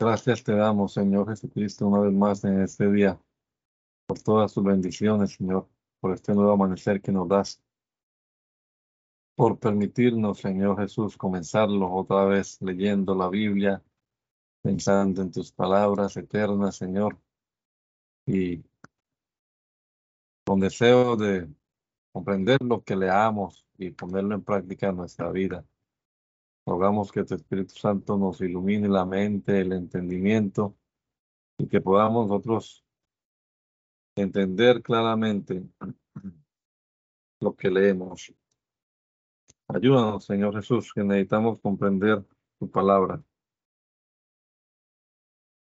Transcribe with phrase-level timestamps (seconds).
[0.00, 3.20] Gracias te damos, Señor Jesucristo, una vez más en este día,
[4.06, 7.60] por todas tus bendiciones, Señor, por este nuevo amanecer que nos das,
[9.34, 13.82] por permitirnos, Señor Jesús, comenzarlo otra vez leyendo la Biblia,
[14.62, 17.18] pensando en tus palabras eternas, Señor,
[18.24, 18.62] y
[20.46, 21.52] con deseo de
[22.12, 25.64] comprender lo que leamos y ponerlo en práctica en nuestra vida.
[26.68, 30.76] Rogamos que tu Espíritu Santo nos ilumine la mente, el entendimiento
[31.56, 32.84] y que podamos nosotros
[34.14, 35.66] entender claramente
[37.40, 38.34] lo que leemos.
[39.68, 42.22] Ayúdanos, Señor Jesús, que necesitamos comprender
[42.58, 43.22] tu palabra.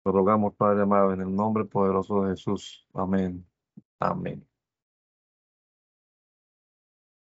[0.05, 2.87] Lo rogamos, Padre amado, en el nombre poderoso de Jesús.
[2.93, 3.47] Amén.
[3.99, 4.43] Amén.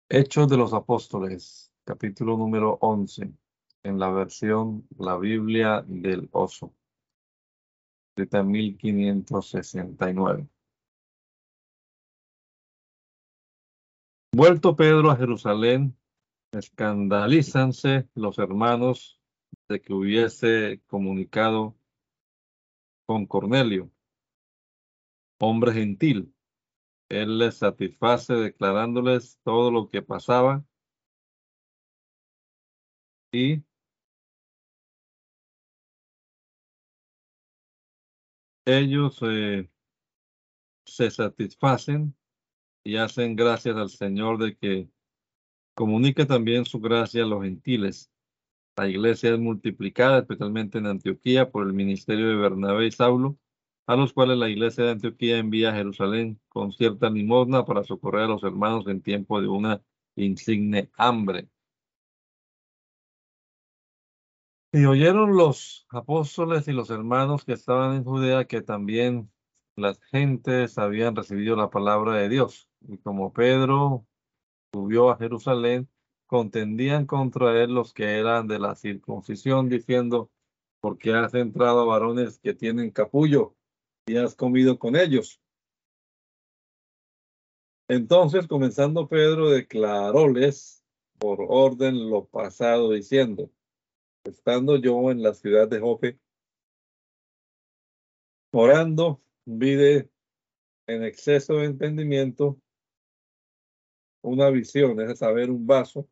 [0.10, 3.41] Hechos de los Apóstoles, capítulo número 11
[3.84, 6.74] en la versión La Biblia del Oso,
[8.10, 10.48] escrita 1569.
[14.34, 15.98] Vuelto Pedro a Jerusalén,
[16.54, 19.20] escandalízanse los hermanos
[19.68, 21.76] de que hubiese comunicado
[23.06, 23.92] con Cornelio,
[25.40, 26.34] hombre gentil.
[27.10, 30.64] Él les satisface declarándoles todo lo que pasaba
[33.34, 33.64] y
[38.66, 39.70] ellos eh,
[40.86, 42.16] se satisfacen
[42.84, 44.90] y hacen gracias al Señor de que
[45.76, 48.12] comunique también su gracia a los gentiles.
[48.76, 53.38] La iglesia es multiplicada, especialmente en Antioquía, por el ministerio de Bernabé y Saulo,
[53.86, 58.24] a los cuales la iglesia de Antioquía envía a Jerusalén con cierta limosna para socorrer
[58.24, 59.84] a los hermanos en tiempo de una
[60.16, 61.50] insigne hambre.
[64.74, 69.30] Y oyeron los apóstoles y los hermanos que estaban en Judea que también
[69.76, 72.70] las gentes habían recibido la palabra de Dios.
[72.88, 74.06] Y como Pedro
[74.74, 75.90] subió a Jerusalén,
[76.26, 80.32] contendían contra él los que eran de la circuncisión, diciendo,
[80.80, 83.54] porque has entrado varones que tienen capullo
[84.06, 85.42] y has comido con ellos.
[87.90, 90.86] Entonces, comenzando Pedro, declaróles
[91.20, 93.52] por orden lo pasado, diciendo,
[94.24, 96.20] estando yo en la ciudad de Jope,
[98.52, 99.74] orando, vi
[100.88, 102.60] en exceso de entendimiento
[104.24, 106.08] una visión, es saber, un vaso,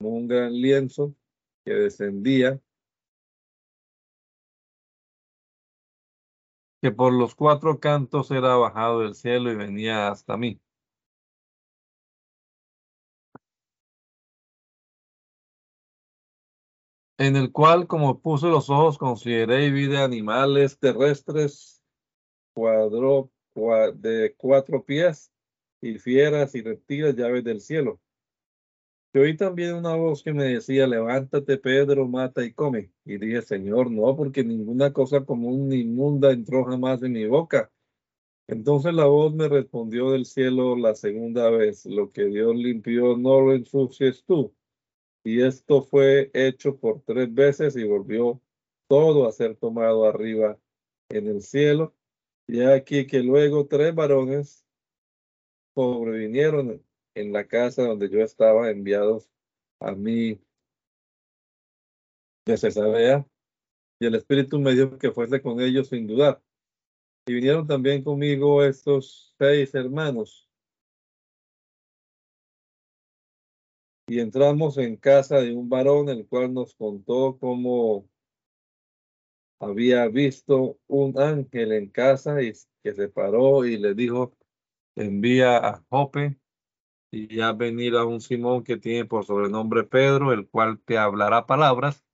[0.00, 1.14] un gran lienzo
[1.64, 2.60] que descendía,
[6.80, 10.60] que por los cuatro cantos era bajado del cielo y venía hasta mí.
[17.18, 21.82] En el cual, como puse los ojos, consideré y vi de animales terrestres
[22.54, 23.30] cuadro,
[23.94, 25.32] de cuatro pies
[25.80, 28.00] y fieras y reptiles, llaves del cielo.
[29.12, 32.92] Y oí también una voz que me decía, levántate, Pedro, mata y come.
[33.04, 37.70] Y dije, Señor, no, porque ninguna cosa común ni inmunda entró jamás en mi boca.
[38.46, 43.40] Entonces la voz me respondió del cielo la segunda vez, lo que Dios limpió, no
[43.40, 44.54] lo ensucies tú.
[45.24, 48.40] Y esto fue hecho por tres veces y volvió
[48.88, 50.58] todo a ser tomado arriba
[51.10, 51.94] en el cielo.
[52.46, 54.64] Y aquí que luego tres varones
[55.74, 56.82] sobrevinieron
[57.14, 59.30] en la casa donde yo estaba enviados
[59.80, 60.40] a mí
[62.46, 63.26] de Cesarea.
[64.00, 66.42] Y el Espíritu me dijo que fuese con ellos sin dudar.
[67.26, 70.47] Y vinieron también conmigo estos seis hermanos
[74.08, 78.08] y entramos en casa de un varón, el cual nos contó cómo
[79.60, 82.52] había visto un ángel en casa y
[82.82, 84.32] que se paró y le dijo,
[84.96, 86.38] envía a Jope
[87.10, 91.46] y ya venir a un Simón que tiene por sobrenombre Pedro, el cual te hablará
[91.46, 92.04] palabras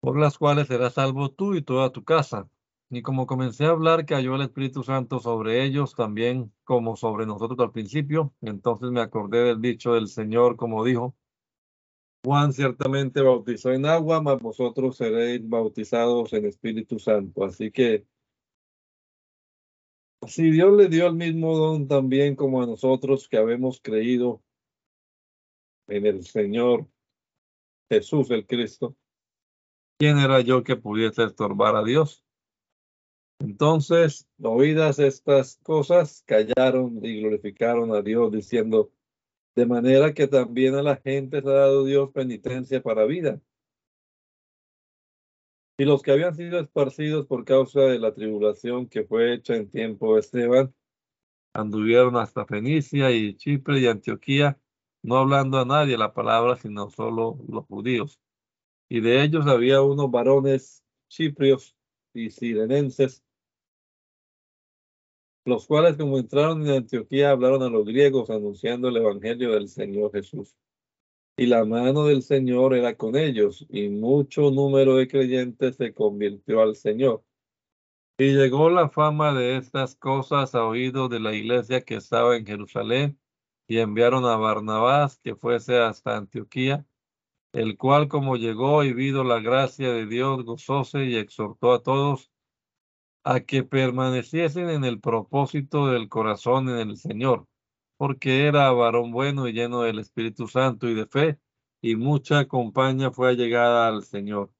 [0.00, 2.50] por las cuales serás salvo tú y toda tu casa.
[2.90, 7.58] Y como comencé a hablar, cayó el Espíritu Santo sobre ellos también como sobre nosotros
[7.60, 8.32] al principio.
[8.40, 11.16] Entonces me acordé del dicho del Señor, como dijo,
[12.24, 17.44] Juan ciertamente bautizó en agua, mas vosotros seréis bautizados en Espíritu Santo.
[17.44, 18.06] Así que,
[20.26, 24.42] si Dios le dio el mismo don también como a nosotros que habemos creído
[25.86, 26.88] en el Señor
[27.90, 28.96] Jesús el Cristo,
[29.98, 32.23] ¿quién era yo que pudiese estorbar a Dios?
[33.40, 38.90] Entonces, oídas estas cosas, callaron y glorificaron a Dios diciendo,
[39.54, 43.40] de manera que también a la gente se ha dado Dios penitencia para vida.
[45.76, 49.68] Y los que habían sido esparcidos por causa de la tribulación que fue hecha en
[49.68, 50.74] tiempo de Esteban,
[51.52, 54.58] anduvieron hasta Fenicia y Chipre y Antioquía,
[55.02, 58.20] no hablando a nadie la palabra, sino solo los judíos.
[58.88, 61.76] Y de ellos había unos varones chiprios
[62.14, 63.22] y sirenenses,
[65.44, 70.12] los cuales como entraron en Antioquía hablaron a los griegos anunciando el evangelio del Señor
[70.12, 70.56] Jesús.
[71.36, 76.62] Y la mano del Señor era con ellos, y mucho número de creyentes se convirtió
[76.62, 77.24] al Señor.
[78.16, 82.46] Y llegó la fama de estas cosas a oído de la iglesia que estaba en
[82.46, 83.18] Jerusalén,
[83.66, 86.86] y enviaron a Barnabás que fuese hasta Antioquía,
[87.54, 92.32] el cual como llegó y vido la gracia de Dios, gozóse y exhortó a todos
[93.22, 97.46] a que permaneciesen en el propósito del corazón en el Señor,
[97.96, 101.38] porque era varón bueno y lleno del Espíritu Santo y de fe,
[101.80, 104.50] y mucha compañía fue allegada al Señor.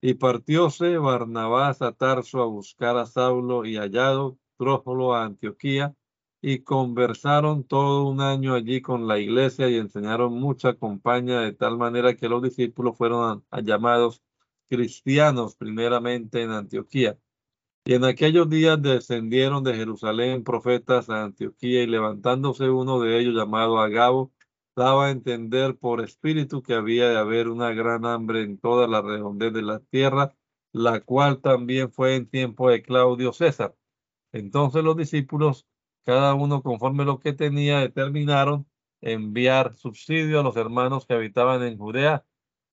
[0.00, 5.94] Y partióse Barnabás a Tarso a buscar a Saulo y hallado, trójolo a Antioquía,
[6.40, 11.78] y conversaron todo un año allí con la iglesia y enseñaron mucha compañía de tal
[11.78, 14.22] manera que los discípulos fueron llamados
[14.68, 17.18] cristianos primeramente en Antioquía.
[17.84, 23.34] Y en aquellos días descendieron de Jerusalén profetas a Antioquía y levantándose uno de ellos
[23.34, 24.32] llamado Agabo,
[24.76, 29.02] daba a entender por espíritu que había de haber una gran hambre en toda la
[29.02, 30.34] redondez de la tierra,
[30.72, 33.74] la cual también fue en tiempo de Claudio César.
[34.32, 35.66] Entonces los discípulos,
[36.06, 38.64] cada uno conforme lo que tenía, determinaron
[39.00, 42.24] enviar subsidio a los hermanos que habitaban en Judea,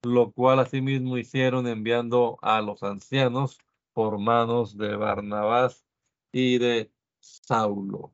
[0.04, 3.58] lo cual asimismo hicieron enviando a los ancianos
[3.92, 5.84] por manos de Barnabás
[6.32, 8.14] y de Saulo.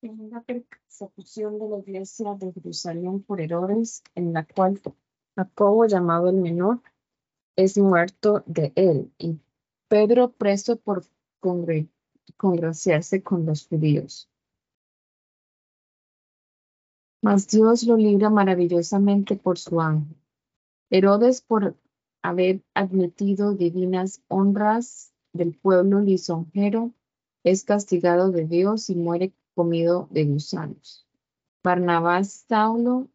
[0.00, 4.80] En la persecución de la iglesia de Jerusalén por Herodes, en la cual
[5.36, 6.80] Jacobo, llamado el menor,
[7.56, 9.38] es muerto de él, y
[9.88, 11.04] Pedro preso por
[12.36, 14.28] congraciarse con los judíos.
[17.22, 20.16] Mas Dios lo libra maravillosamente por su ángel.
[20.90, 21.74] Herodes, por
[22.22, 26.92] haber admitido divinas honras del pueblo lisonjero,
[27.42, 31.06] es castigado de Dios y muere comido de gusanos.
[31.62, 33.08] Barnabás Saulo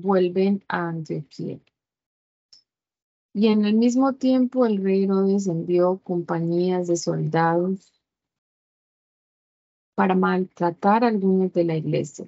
[0.00, 1.60] vuelven a Antioquía.
[3.32, 7.92] Y en el mismo tiempo el rey Herodes envió compañías de soldados
[9.94, 12.26] para maltratar a algunos de la iglesia.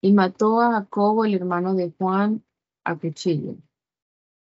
[0.00, 2.42] Y mató a Jacobo, el hermano de Juan,
[2.82, 3.54] a cuchillo.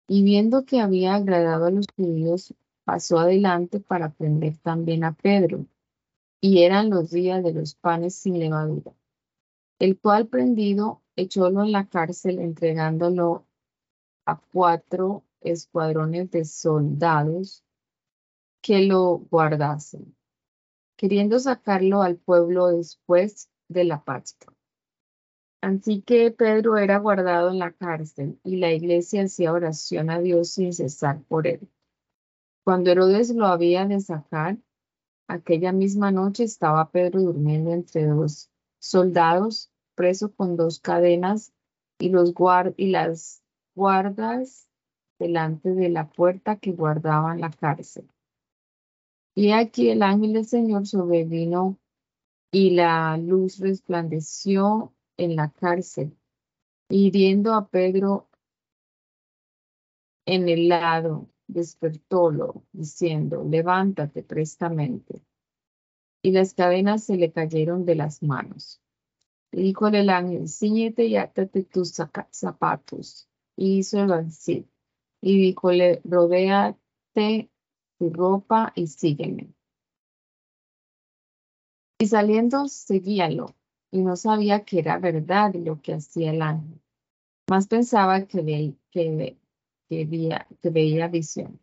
[0.09, 2.55] Y viendo que había agradado a los judíos,
[2.85, 5.67] pasó adelante para prender también a Pedro
[6.41, 8.93] y eran los días de los panes sin levadura,
[9.79, 13.47] el cual prendido echólo en la cárcel entregándolo
[14.27, 17.63] a cuatro escuadrones de soldados
[18.63, 20.17] que lo guardasen,
[20.97, 24.55] queriendo sacarlo al pueblo después de la Pascua.
[25.61, 30.51] Así que Pedro era guardado en la cárcel y la iglesia hacía oración a Dios
[30.51, 31.69] sin cesar por él.
[32.65, 34.59] Cuando Herodes lo había de sacar,
[35.27, 41.53] Aquella misma noche estaba Pedro durmiendo entre dos soldados, preso con dos cadenas,
[41.99, 42.35] y, los
[42.77, 43.43] y las
[43.75, 44.69] guardas
[45.19, 48.09] delante de la puerta que guardaban la cárcel.
[49.35, 51.79] Y aquí el ángel del Señor sobrevino
[52.53, 56.17] y la luz resplandeció en la cárcel,
[56.89, 58.29] hiriendo a Pedro
[60.27, 65.23] en el lado despertólo, diciendo, levántate prestamente.
[66.23, 68.81] Y las cadenas se le cayeron de las manos.
[69.53, 71.95] Y díjole el ángel, ciñete y átate tus
[72.31, 73.29] zapatos.
[73.57, 74.67] Y hizo así.
[75.27, 77.51] Y díjole, rodéate
[77.99, 79.55] tu ropa y sígueme.
[81.99, 83.57] Y saliendo, seguíalo,
[83.91, 86.79] y no sabía que era verdad lo que hacía el ángel.
[87.49, 89.39] Más pensaba que, que
[89.89, 91.59] que veía, que veía visión.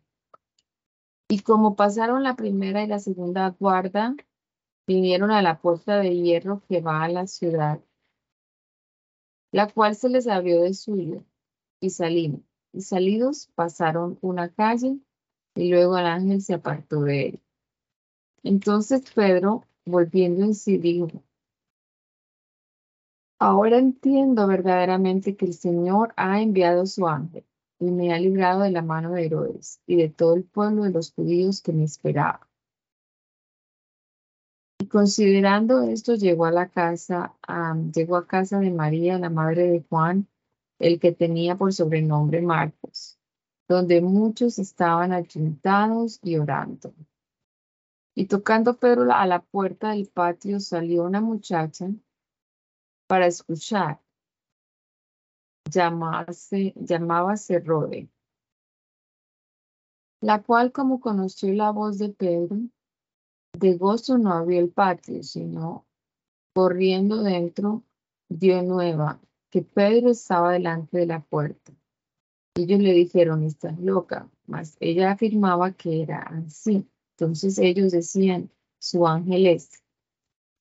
[1.28, 4.16] Y como pasaron la primera y la segunda guarda,
[4.88, 7.80] vinieron a la puerta de hierro que va a la ciudad,
[9.52, 11.24] la cual se les abrió de suyo,
[11.78, 12.51] y salimos.
[12.72, 14.98] Y salidos pasaron una calle,
[15.54, 17.40] y luego el ángel se apartó de él.
[18.42, 21.22] Entonces Pedro, volviendo en sí, dijo,
[23.38, 27.44] ahora entiendo verdaderamente que el Señor ha enviado su ángel
[27.78, 30.90] y me ha librado de la mano de Herodes y de todo el pueblo de
[30.90, 32.48] los judíos que me esperaba.
[34.80, 37.34] Y considerando esto, llegó a la casa,
[37.94, 40.26] llegó a casa de María, la madre de Juan,
[40.82, 43.16] el que tenía por sobrenombre Marcos,
[43.68, 46.92] donde muchos estaban ayuntados y orando.
[48.16, 51.88] Y tocando Pedro a la puerta del patio salió una muchacha
[53.06, 54.00] para escuchar.
[55.70, 58.08] Llamarse, llamábase Rode,
[60.20, 62.56] la cual como conoció la voz de Pedro,
[63.56, 65.86] de gozo no abrió el patio, sino
[66.52, 67.84] corriendo dentro
[68.28, 69.20] dio nueva
[69.52, 71.72] que Pedro estaba delante de la puerta.
[72.56, 76.88] Ellos le dijeron, estás loca, mas ella afirmaba que era así.
[77.16, 79.82] Entonces ellos decían, su ángel es.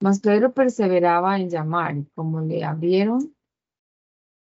[0.02, 3.34] Mas Pedro perseveraba en llamar, y como le abrieron,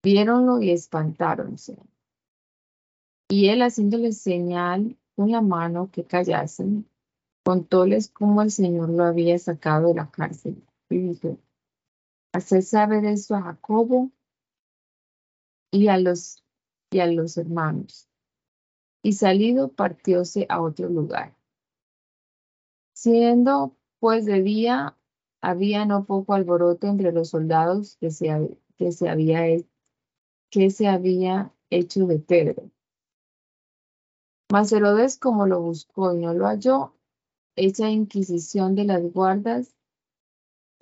[0.03, 1.79] viéronlo y espantáronse.
[3.29, 6.89] Y él haciéndole señal con la mano que callasen,
[7.45, 10.61] contóles cómo el Señor lo había sacado de la cárcel.
[10.91, 11.39] Y dijo,
[12.33, 14.11] hacer saber esto a Jacobo
[15.75, 16.41] y a los,
[16.93, 18.09] y a los hermanos.
[19.03, 21.37] Y salido partióse a otro lugar.
[22.95, 24.97] Siendo pues de día,
[25.41, 29.43] había no poco alboroto entre los soldados que se, que se, había,
[30.49, 32.71] que se había hecho de Pedro.
[34.53, 36.95] Mas Herodes, como lo buscó y no lo halló,
[37.57, 39.75] hecha inquisición de las guardas,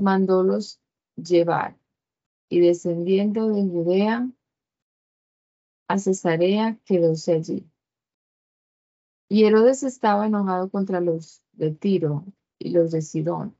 [0.02, 0.80] mandólos
[1.16, 1.78] llevar.
[2.50, 4.30] Y descendiendo de Judea
[5.88, 7.66] a Cesarea, quedóse allí.
[9.28, 12.26] Y Herodes estaba enojado contra los de Tiro
[12.58, 13.56] y los de Sidón,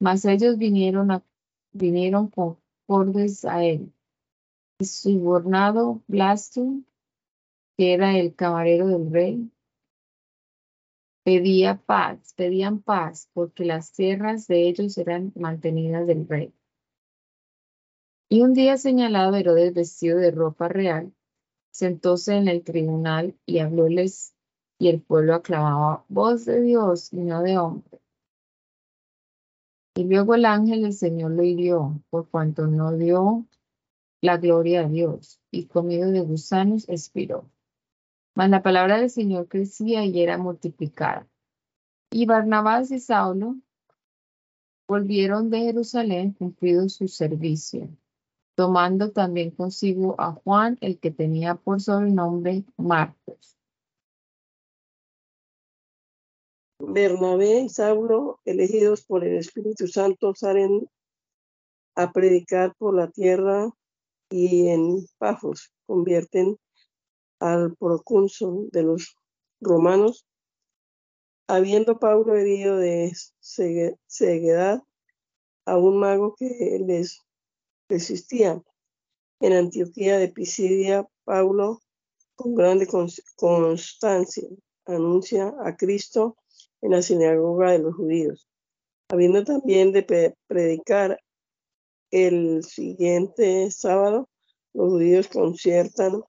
[0.00, 1.24] mas ellos vinieron, a,
[1.72, 2.30] vinieron
[3.44, 3.92] a él.
[4.78, 6.80] Y subornado Blasto,
[7.76, 9.50] que era el camarero del rey,
[11.24, 16.52] pedía paz, pedían paz, porque las tierras de ellos eran mantenidas del rey.
[18.28, 21.13] Y un día señalado Herodes vestido de ropa real,
[21.74, 24.32] sentóse en el tribunal y hablóles,
[24.78, 28.00] y el pueblo aclamaba, voz de Dios y no de hombre.
[29.96, 33.44] Y luego el ángel del Señor lo hirió, por cuanto no dio
[34.20, 37.50] la gloria a Dios, y comido de gusanos expiró.
[38.36, 41.26] Mas la palabra del Señor crecía y era multiplicada.
[42.12, 43.56] Y Barnabás y Saulo
[44.86, 47.88] volvieron de Jerusalén cumplido su servicio,
[48.54, 53.56] tomando también consigo a Juan, el que tenía por sobrenombre Marcos.
[56.78, 60.88] Bernabé y Saulo, elegidos por el Espíritu Santo, salen
[61.96, 63.70] a predicar por la tierra
[64.30, 66.58] y en Pafos convierten
[67.40, 69.16] al procónsul de los
[69.60, 70.26] romanos,
[71.48, 74.82] habiendo Pablo herido de ceguedad
[75.66, 77.23] a un mago que les
[77.94, 78.60] resistía.
[79.40, 81.80] En Antioquía de Pisidia, Pablo,
[82.34, 82.86] con grande
[83.36, 84.48] constancia,
[84.86, 86.36] anuncia a Cristo
[86.80, 88.48] en la sinagoga de los judíos,
[89.08, 91.20] habiendo también de predicar
[92.10, 94.28] el siguiente sábado,
[94.72, 96.22] los judíos conciertan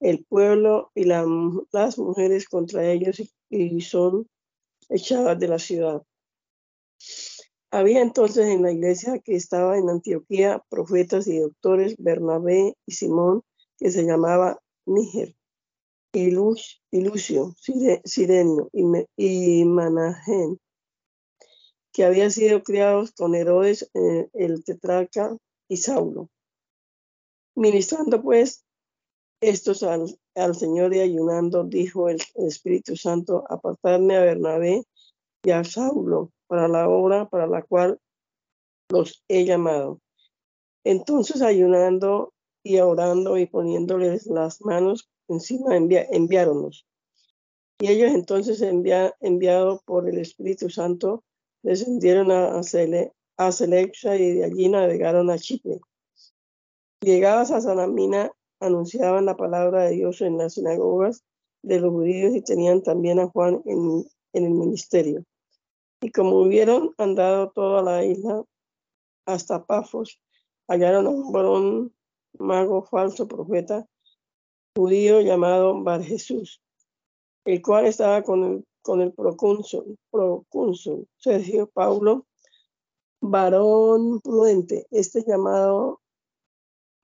[0.00, 4.26] el pueblo y las mujeres contra ellos y, son
[4.88, 6.02] echadas de la ciudad.
[7.74, 13.44] Había entonces en la iglesia que estaba en Antioquía profetas y doctores, Bernabé y Simón,
[13.78, 15.34] que se llamaba Níger,
[16.12, 17.56] y, Lucio,
[18.04, 18.68] Sirenio
[19.16, 20.60] y, Manahen,
[21.94, 25.34] que habían sido criados con Herodes, eh, el tetrarca
[25.66, 26.28] y Saulo.
[27.54, 28.66] Ministrando pues
[29.40, 34.84] estos al, Señor y ayunando, dijo el, Espíritu Santo, apartarme a Bernabé
[35.42, 37.98] y a Saulo para la obra para la cual
[38.90, 40.02] los he llamado.
[40.84, 46.86] Entonces ayunando y orando y poniéndoles las manos encima, envia, enviáronlos.
[47.80, 51.24] Y ellos entonces envia, enviados por el Espíritu Santo,
[51.62, 55.80] descendieron a, a, Selexia y de allí navegaron a Chipre.
[57.00, 58.30] Llegadas a Salamina,
[58.60, 61.24] anunciaban la palabra de Dios en las sinagogas
[61.62, 64.04] de los judíos y tenían también a Juan en,
[64.34, 65.24] el ministerio.
[66.02, 68.44] Y como hubieron andado toda la isla
[69.24, 70.20] hasta Pafos,
[70.66, 71.94] hallaron a un varón
[72.38, 73.86] mago falso profeta
[74.76, 76.60] judío llamado Bar Jesús,
[77.44, 79.96] el cual estaba con el, con el procónsul,
[81.18, 82.26] Sergio Paulo,
[83.20, 86.00] varón prudente, este llamado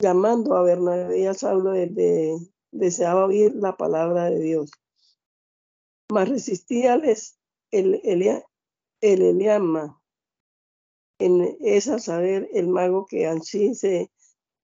[0.01, 2.37] llamando a Bernabé y a Saulo desde,
[2.73, 4.73] deseaba oír la palabra de Dios.
[6.11, 7.39] Mas resistíales
[7.71, 8.43] el, el,
[9.01, 10.01] el Eliama,
[11.19, 14.11] en esa saber el mago que así se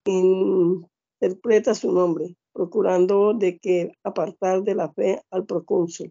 [0.04, 6.10] interpreta su nombre, procurando de que apartar de la fe al procónsul.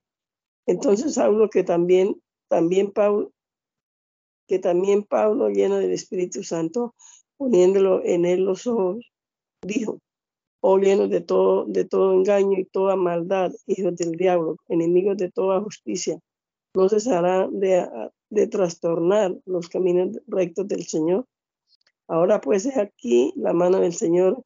[0.68, 3.32] Entonces Saulo, que también, también Pablo,
[4.48, 6.94] que también Pablo, lleno del Espíritu Santo,
[7.38, 9.12] poniéndolo en él los ojos,
[9.62, 10.00] dijo,
[10.62, 15.32] oh llenos de todo, de todo engaño y toda maldad, hijos del diablo, enemigos de
[15.32, 16.20] toda justicia,
[16.78, 17.90] no cesará de,
[18.30, 21.26] de trastornar los caminos rectos del Señor.
[22.08, 24.44] Ahora pues es aquí la mano del Señor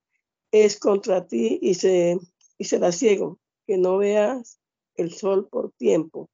[0.51, 2.17] es contra ti y, se,
[2.57, 4.59] y será ciego, que no veas
[4.95, 6.29] el sol por tiempo.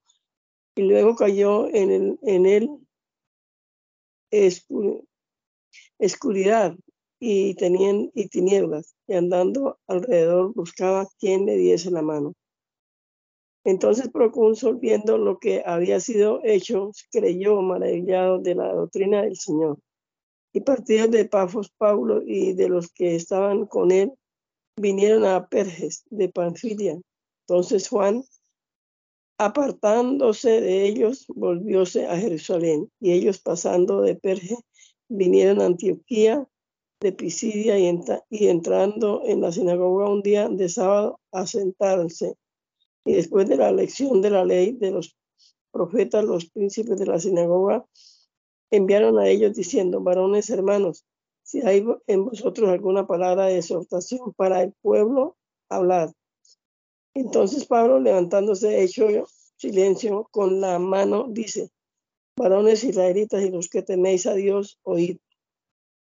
[0.76, 2.70] Y luego cayó en, el, en él
[6.00, 6.76] escuridad
[7.20, 12.36] y, tenían, y tinieblas, y andando alrededor buscaba quien le diese la mano.
[13.68, 19.78] Entonces Procónsul, viendo lo que había sido hecho, creyó maravillado de la doctrina del Señor.
[20.54, 24.14] Y partidos de Pafos, Paulo y de los que estaban con él,
[24.78, 26.98] vinieron a Perges de Panfilia.
[27.46, 28.24] Entonces Juan,
[29.38, 32.90] apartándose de ellos, volvióse a Jerusalén.
[33.02, 34.56] Y ellos pasando de Perge,
[35.10, 36.48] vinieron a Antioquía
[37.02, 42.38] de Pisidia y, entrando en la sinagoga un día de sábado a sentarse.
[43.08, 45.16] Y después de la lección de la ley de los
[45.72, 47.86] profetas, los príncipes de la sinagoga
[48.70, 51.06] enviaron a ellos diciendo, varones hermanos,
[51.42, 55.38] si hay en vosotros alguna palabra de exhortación para el pueblo,
[55.70, 56.12] hablad.
[57.14, 59.08] Entonces Pablo, levantándose, hecho
[59.56, 61.70] silencio con la mano, dice,
[62.36, 65.18] varones israelitas y los que teméis a Dios, oíd.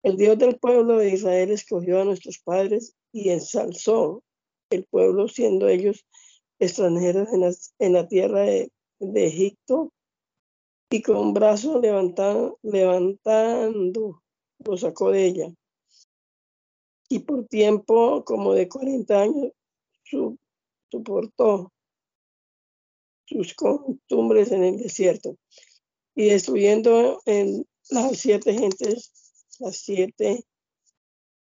[0.01, 4.23] El Dios del pueblo de Israel escogió a nuestros padres y ensalzó
[4.71, 6.03] el pueblo, siendo ellos
[6.59, 7.29] extranjeros
[7.79, 9.91] en la, tierra de, Egipto,
[10.89, 14.21] y con brazo levantando, levantando
[14.59, 15.53] lo sacó de ella.
[17.09, 19.51] Y por tiempo como de 40 años
[20.91, 21.71] soportó
[23.25, 25.37] sus costumbres en el desierto
[26.15, 29.11] y destruyendo en las siete gentes
[29.59, 30.45] las siete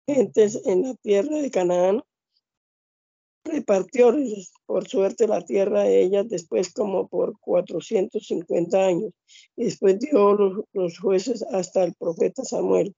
[0.07, 2.03] gentes en la tierra de Canaán,
[3.43, 4.15] repartió
[4.65, 9.13] por suerte la tierra de ellas después como por 450 años,
[9.56, 12.95] y después dio los, jueces hasta el profeta Samuel.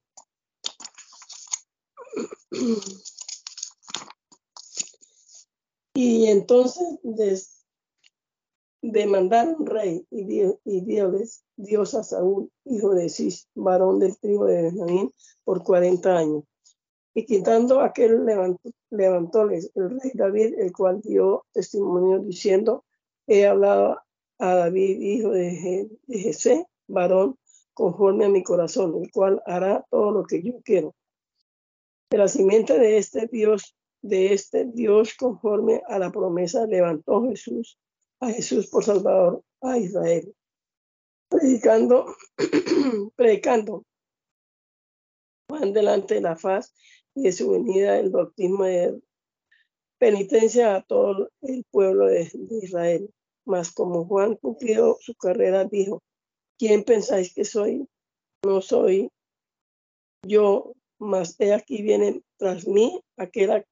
[5.93, 7.65] Y entonces
[8.81, 10.81] demandaron rey y, dio, y
[11.55, 15.11] Dios a Saúl, hijo de Cis, varón del tribu de Benjamín,
[15.43, 16.43] por 40 años.
[17.15, 22.85] Y quitando aquel levantó, levantóles el rey David, el cual dio testimonio diciendo,
[23.25, 23.99] he hablado
[24.37, 27.39] a David, hijo de, Jesé, varón,
[27.73, 30.93] conforme a mi corazón, el cual hará todo lo que yo quiero.
[32.11, 37.79] De la simiente de este Dios, de este Dios conforme a la promesa, levantó Jesús,
[38.19, 40.35] a Jesús por Salvador, a Israel
[41.29, 42.15] predicando,
[43.15, 43.85] predicando
[45.49, 46.73] Juan delante de la faz
[47.15, 48.99] y de su venida el bautismo de
[49.97, 52.29] penitencia a todo el pueblo de,
[52.61, 53.09] Israel.
[53.45, 56.01] Mas como Juan cumplió su carrera, dijo,
[56.57, 57.87] ¿quién pensáis que soy?
[58.43, 59.09] No soy
[60.23, 63.65] yo, mas he aquí viene tras mí aquel,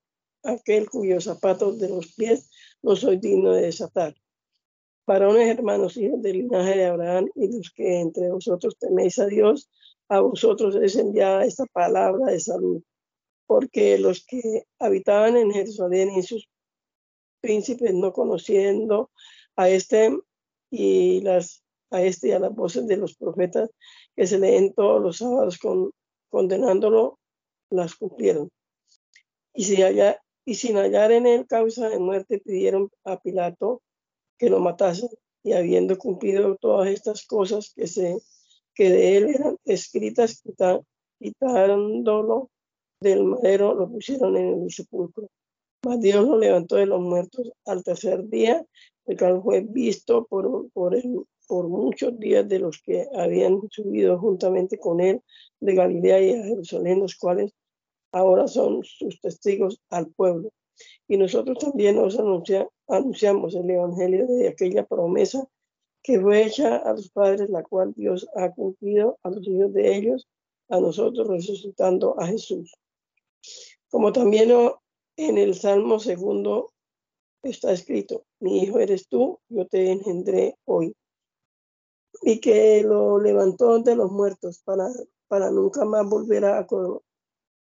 [0.43, 2.49] aquel cuyos zapatos de los pies
[2.81, 4.15] no soy digno de desatar
[5.05, 9.69] varones hermanos, hijos del linaje de Abraham, y los que entre vosotros teméis a Dios,
[10.09, 12.81] a vosotros es enviada esta palabra de salud,
[13.53, 16.49] porque los que habitaban en Jerusalén y sus
[17.39, 19.11] príncipes no conociendo
[19.55, 20.17] a este
[20.71, 23.69] y las a este y a las voces de los profetas
[24.15, 25.91] que se leen todos los sábados con,
[26.31, 27.19] condenándolo,
[27.69, 28.49] las cumplieron.
[29.53, 33.83] Y, si haya, y sin hallar en él causa de muerte, pidieron a Pilato
[34.39, 35.09] que lo matasen.
[35.43, 38.17] Y habiendo cumplido todas estas cosas que, se,
[38.73, 40.41] que de él eran escritas,
[41.19, 42.49] quitándolo
[43.03, 45.29] del madero, lo pusieron en el sepulcro.
[45.85, 48.65] Mas Dios lo levantó de los muertos al tercer día,
[49.05, 50.95] el cual fue visto por, por,
[51.67, 55.21] muchos días de los que habían subido juntamente con él
[55.59, 57.51] de Galilea y Jerusalén, los cuales
[58.13, 60.51] ahora son sus testigos al pueblo.
[61.07, 65.45] Y nosotros también nos anunciamos el Evangelio de aquella promesa
[66.01, 69.95] que fue hecha a los padres, la cual Dios ha cumplido a los hijos de
[69.95, 70.27] ellos,
[70.69, 72.73] a nosotros resucitando a Jesús.
[73.89, 74.51] Como también
[75.17, 76.71] en el Salmo segundo
[77.43, 80.95] está escrito, mi hijo eres tú, yo te engendré hoy.
[82.21, 84.87] Y que lo levantó de los muertos para,
[85.27, 86.65] para nunca más volver a,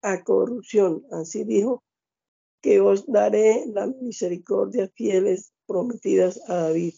[0.03, 1.05] a corrupción.
[1.11, 1.83] Así dijo
[2.61, 6.95] que os daré la misericordia fieles prometidas a David.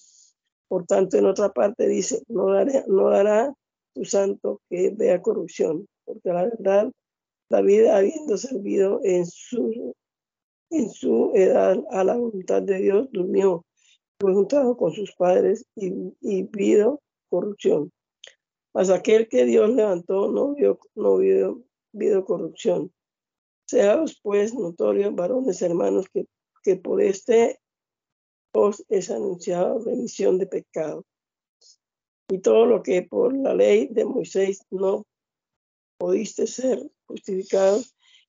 [0.69, 3.55] Por tanto, en otra parte dice, no, daré, no dará
[3.95, 6.93] tu santo que vea corrupción, porque la verdad,
[7.49, 9.95] David, habiendo servido en su,
[10.71, 13.65] en su edad a la voluntad de Dios, durmió,
[14.19, 17.93] fue juntado con sus padres y, y vio corrupción.
[18.75, 22.93] Mas aquel que Dios levantó no vio, no vio, vio corrupción.
[23.67, 26.27] Seaos pues notorios, varones hermanos, que,
[26.63, 27.59] que por este
[28.53, 31.05] os es anunciado remisión de pecado.
[32.29, 35.05] Y todo lo que por la ley de Moisés no
[35.99, 37.81] pudiste ser justificado,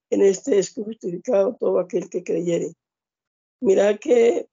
[0.09, 2.73] en este es justificado todo aquel que creyere.
[3.59, 4.47] Mirad que,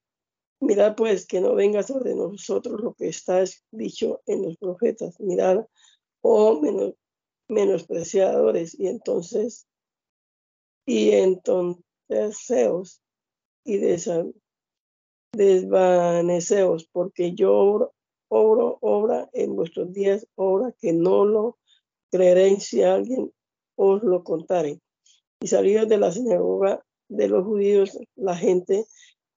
[0.59, 5.19] mirad pues que no venga sobre nosotros lo que está dicho en los profetas.
[5.19, 5.65] Mirad,
[6.21, 6.93] oh menos,
[7.47, 9.67] menospreciadores, y entonces
[10.85, 13.01] y entonces
[13.63, 13.77] y
[15.33, 17.91] desvaneceos, porque yo
[18.29, 21.57] obro, obra en vuestros días, obra que no lo
[22.11, 23.33] creeréis si alguien
[23.75, 24.79] os lo contare.
[25.41, 28.85] Y salidos de la sinagoga de los judíos, la gente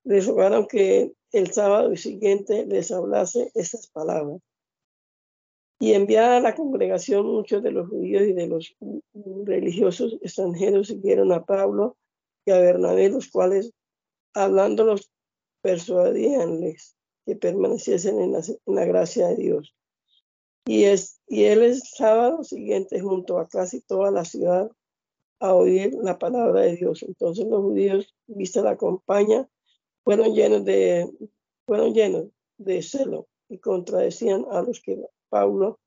[0.04, 4.40] les rogaron que el sábado siguiente les hablase estas palabras.
[5.80, 8.74] Y enviada a la congregación, muchos de los judíos y de los
[9.44, 11.96] religiosos extranjeros siguieron a Pablo
[12.44, 13.72] y a Bernabé, los cuales,
[14.34, 15.12] hablándolos,
[15.62, 16.96] persuadíanles
[17.26, 19.76] que permaneciesen en la, gracia de Dios.
[20.68, 24.70] Y, es, y él el sábado siguiente junto a casi toda la ciudad
[25.40, 27.02] a oír la palabra de Dios.
[27.04, 29.48] Entonces los judíos, vista la compañía,
[30.04, 31.10] fueron llenos de,
[31.64, 32.26] fueron llenos
[32.58, 35.80] de celo y contradecían a los que Pablo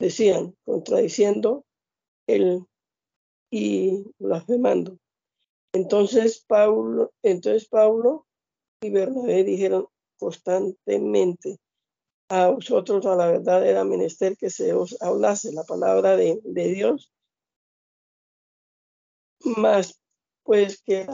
[0.00, 1.64] decían, contradiciendo
[2.26, 2.64] el
[3.48, 4.98] y blasfemando.
[5.72, 8.26] Entonces Pablo, entonces Pablo
[8.80, 9.86] y Bernabé dijeron
[10.18, 11.60] constantemente
[12.28, 17.12] a vosotros a la verdad era menester que se os hablase la palabra de, Dios,
[19.56, 20.00] más
[20.42, 21.06] pues que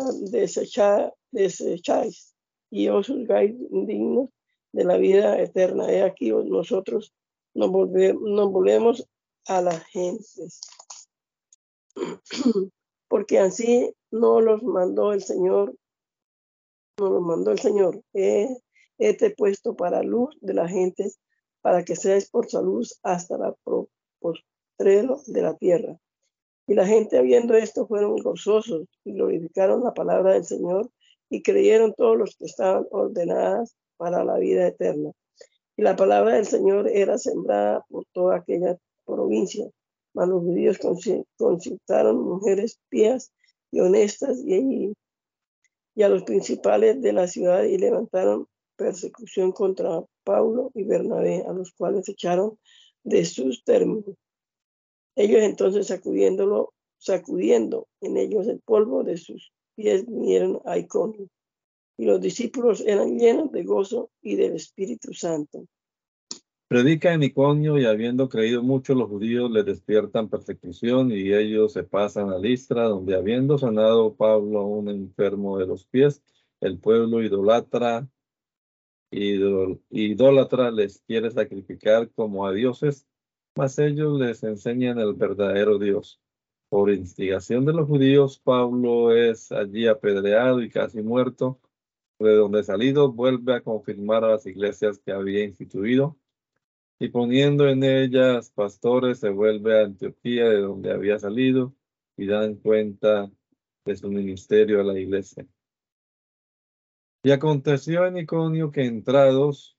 [1.31, 2.35] desecháis
[2.71, 4.31] y os juzgáis dignos
[4.73, 5.91] de la vida eterna.
[5.91, 7.15] He aquí nosotros
[7.55, 9.07] nos, volvemos
[9.47, 10.25] a la gente.
[13.09, 15.75] Porque así no los mandó el Señor,
[16.99, 18.03] no los mandó el Señor.
[18.99, 21.11] Te puesto para luz de la gente,
[21.61, 23.55] para que seáis por salud hasta la
[24.21, 25.99] postrero de la tierra.
[26.67, 30.91] Y la gente, viendo esto, fueron gozosos y glorificaron la palabra del Señor
[31.29, 35.11] y creyeron todos los que estaban ordenadas para la vida eterna.
[35.77, 39.69] Y la palabra del Señor era sembrada por toda aquella provincia.
[40.15, 40.79] Mas los judíos
[41.37, 43.33] concitaron mujeres pías
[43.71, 50.85] y honestas y a los principales de la ciudad y levantaron persecución contra Paulo y
[50.85, 52.59] Bernabé, a los cuales echaron
[53.05, 54.17] de sus términos.
[55.17, 61.29] Ellos entonces sacudiéndolo, sacudiendo en ellos el polvo de sus pies, vinieron a Iconio
[61.97, 65.67] y los discípulos eran llenos de gozo y del Espíritu Santo.
[66.69, 71.85] Predica en Iconio y habiendo creído mucho los judíos le despiertan persecución y ellos se
[71.85, 76.23] pasan a Listra, donde habiendo sanado Pablo a un enfermo de los pies,
[76.61, 78.09] el pueblo idolatra,
[79.13, 83.07] idólatra les quiere sacrificar como a dioses,
[83.57, 86.21] mas ellos les enseñan el verdadero Dios.
[86.69, 91.61] Por instigación de los judíos, Pablo es allí apedreado y casi muerto
[92.19, 96.17] de donde salido vuelve a confirmar a las iglesias que había instituido
[97.03, 101.75] y poniendo en ellas pastores se vuelve a Antioquía de donde había salido
[102.17, 103.29] y dan cuenta
[103.85, 105.45] de su ministerio a la iglesia.
[107.25, 109.77] Y aconteció en Iconio que entrados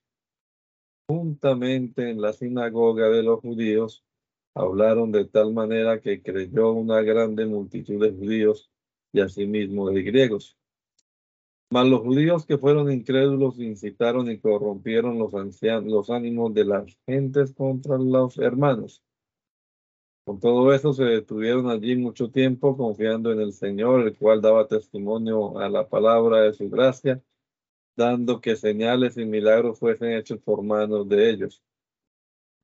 [1.08, 4.04] juntamente en la sinagoga de los judíos,
[4.56, 8.72] hablaron de tal manera que creyó una grande multitud de judíos
[9.12, 10.58] y asimismo de griegos.
[11.70, 17.54] Mas los judíos que fueron incrédulos incitaron y corrompieron los, los ánimos de las gentes
[17.54, 19.04] contra los hermanos.
[20.26, 24.68] Con todo eso se detuvieron allí mucho tiempo confiando en el Señor, el cual daba
[24.68, 27.22] testimonio a la palabra de su gracia,
[27.96, 31.62] dando que señales y milagros fuesen hechos por manos de ellos.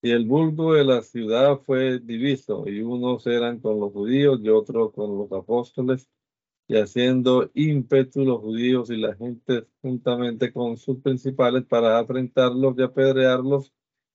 [0.01, 4.49] Y el vulgo de la ciudad fue diviso, y unos eran con los judíos y
[4.49, 6.09] otros con los apóstoles
[6.69, 12.83] y haciendo ímpetu los judíos y la gente juntamente con sus principales para afrentarlos y
[12.83, 13.73] apedrearlos,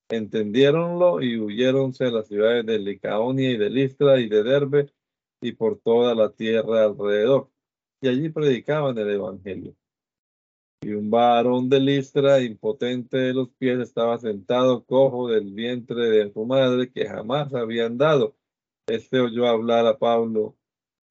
[0.08, 4.92] entendiéronlo y huyéronse a las ciudades de Licaonia y de Listra y de Derbe
[5.40, 7.50] y por toda la tierra alrededor.
[8.00, 9.74] y allí predicaban el Evangelio.
[10.84, 16.30] Y un varón de Listra, impotente de los pies, estaba sentado cojo del vientre de
[16.30, 18.36] su madre, que jamás había andado.
[18.86, 20.58] Este oyó hablar a Pablo,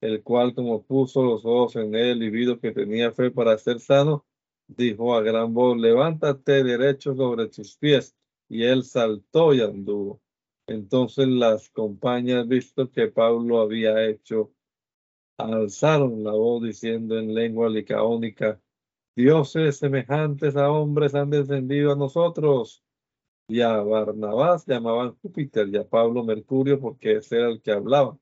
[0.00, 3.80] el cual como puso los ojos en él y vido que tenía fe para ser
[3.80, 4.24] sano,
[4.68, 8.14] dijo a gran voz, levántate derecho sobre tus pies.
[8.48, 10.20] Y él saltó y anduvo.
[10.68, 14.52] Entonces las compañías, visto que Pablo había hecho,
[15.36, 18.60] alzaron la voz diciendo en lengua licaónica,
[19.16, 22.82] dioses semejantes a hombres han descendido a nosotros.
[23.48, 28.18] Y a Barnabás llamaban Júpiter y a Pablo Mercurio porque ese era el que hablaba.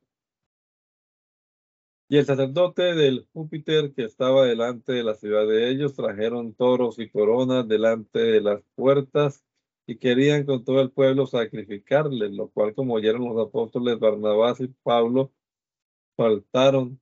[2.09, 6.98] Y el sacerdote del Júpiter que estaba delante de la ciudad de ellos trajeron toros
[6.98, 9.44] y coronas delante de las puertas
[9.87, 14.68] y querían con todo el pueblo sacrificarles, lo cual como oyeron los apóstoles Barnabás y
[14.83, 15.33] Pablo,
[16.16, 17.00] faltaron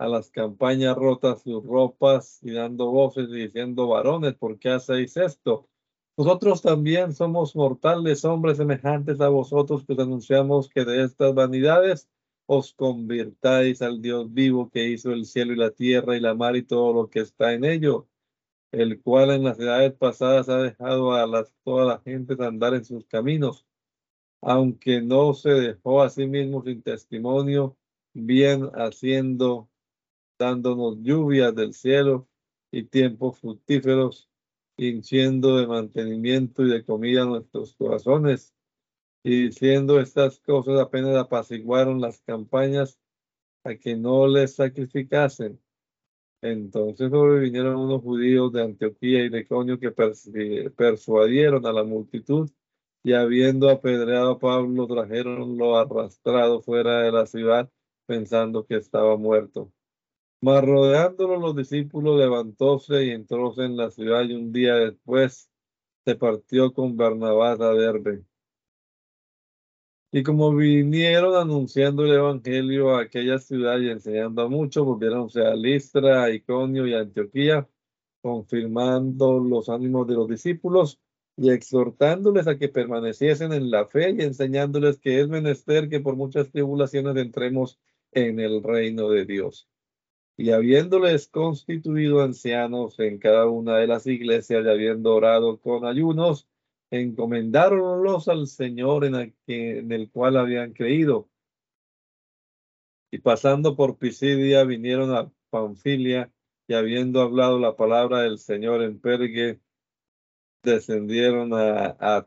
[0.00, 5.18] a las campañas rotas sus ropas y dando voces y diciendo, varones, ¿por qué hacéis
[5.18, 5.68] esto?
[6.16, 12.08] Nosotros también somos mortales, hombres semejantes a vosotros, que anunciamos que de estas vanidades
[12.46, 16.56] os convirtáis al Dios vivo que hizo el cielo y la tierra y la mar
[16.56, 18.08] y todo lo que está en ello,
[18.72, 23.04] el cual en las edades pasadas ha dejado a las, toda la andar en sus
[23.04, 23.66] caminos,
[24.40, 27.76] aunque no se dejó a sí mismo sin testimonio,
[28.14, 29.69] bien haciendo
[30.40, 32.26] dándonos lluvias del cielo
[32.72, 34.30] y tiempos fructíferos,
[34.78, 38.54] hinchiendo de mantenimiento y de comida nuestros corazones.
[39.22, 42.98] Y diciendo estas cosas apenas apaciguaron las campañas
[43.64, 45.60] a que no les sacrificasen.
[46.40, 49.90] Entonces sobrevinieron unos judíos de Antioquía y de Conio que
[50.70, 52.50] persuadieron a la multitud
[53.02, 57.70] y habiendo apedreado a Pablo, trajeron lo arrastrado fuera de la ciudad
[58.06, 59.70] pensando que estaba muerto.
[60.42, 65.50] Mas rodeándolo los discípulos levantóse y entróse en la ciudad y un día después
[66.04, 68.24] se partió con Barnabás a Derbe.
[70.12, 75.54] Y como vinieron anunciando el evangelio a aquella ciudad y enseñando a muchos, volvieron a
[75.54, 77.68] Listra, Iconio y Antioquía,
[78.22, 81.00] confirmando los ánimos de los discípulos
[81.36, 86.16] y exhortándoles a que permaneciesen en la fe y enseñándoles que es menester que por
[86.16, 87.78] muchas tribulaciones entremos
[88.12, 89.69] en el reino de Dios
[90.40, 96.48] y habiéndoles constituido ancianos en cada una de las iglesias y habiendo orado con ayunos,
[96.90, 99.34] encomendáronlos al Señor en
[99.92, 101.28] el, cual habían creído.
[103.10, 106.32] Y pasando por Pisidia vinieron a Panfilia
[106.66, 109.60] y habiendo hablado la palabra del Señor en Pergue,
[110.62, 112.24] descendieron a, a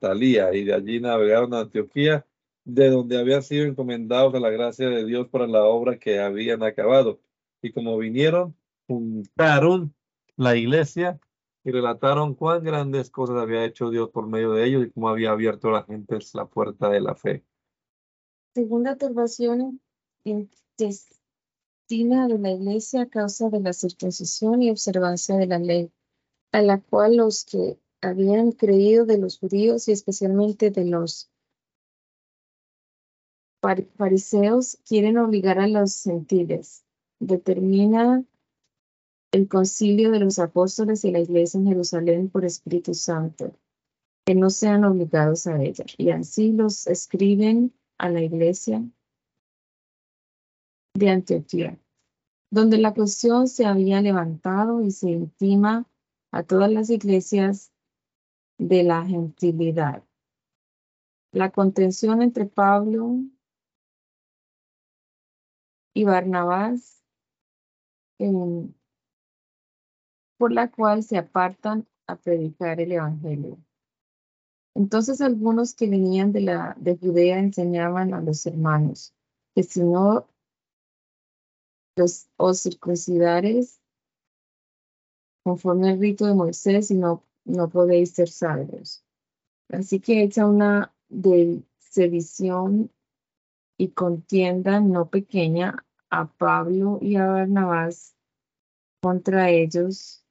[0.53, 2.27] y de allí navegaron a Antioquía,
[2.63, 6.61] de donde habían sido encomendados a la gracia de Dios para la obra que habían
[6.61, 7.22] acabado
[7.63, 8.55] y como vinieron,
[8.87, 9.95] juntaron
[10.35, 11.19] la iglesia
[11.63, 15.31] y relataron cuán grandes cosas había hecho Dios por medio de ellos y cómo había
[15.31, 17.45] abierto a la gente la puerta de la fe.
[18.53, 19.81] Segunda turbación
[20.25, 25.89] intestina de la iglesia a causa de la circuncisión y observancia de la ley,
[26.51, 31.31] a la cual los que habían creído de los judíos y especialmente de los
[33.97, 36.82] fariseos quieren obligar a los gentiles
[37.27, 38.23] determina
[39.31, 43.55] el concilio de los apóstoles y la iglesia en Jerusalén por Espíritu Santo,
[44.25, 45.85] que no sean obligados a ella.
[45.97, 48.83] Y así los escriben a la iglesia
[50.93, 51.79] de Antioquía,
[52.51, 55.87] donde la cuestión se había levantado y se intima
[56.31, 57.71] a todas las iglesias
[58.59, 60.03] de la gentilidad.
[61.31, 63.17] La contención entre Pablo
[65.95, 67.02] y Barnabás
[70.37, 73.57] por la cual se apartan a predicar el Evangelio.
[74.75, 79.13] Entonces algunos que venían de, la, de Judea enseñaban a los hermanos
[79.55, 80.27] que si no
[81.95, 83.79] los os circuncidares
[85.43, 89.03] conforme al rito de Moisés y no, no podéis ser salvos.
[89.69, 92.89] Así que hecha una de sedición
[93.77, 98.15] y contienda no pequeña a Pablo y a Barnabás
[99.01, 100.23] contra ellos,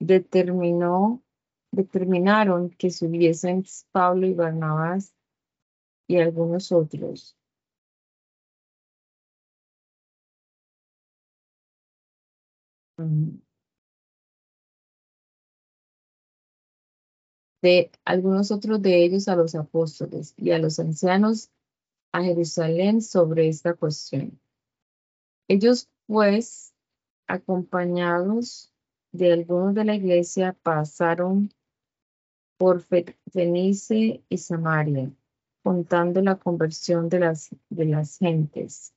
[0.00, 1.22] determinó,
[1.70, 5.14] determinaron que subiesen Pablo y Barnabás
[6.08, 7.36] y algunos otros.
[17.62, 21.50] de algunos otros de ellos a los apóstoles y a los ancianos
[22.12, 24.40] a Jerusalén sobre esta cuestión.
[25.48, 26.74] Ellos, pues,
[27.26, 28.72] acompañados
[29.12, 31.52] de algunos de la iglesia, pasaron
[32.56, 32.82] por
[33.32, 35.10] Fenice y Samaria,
[35.62, 38.92] contando la conversión de las, de las gentes,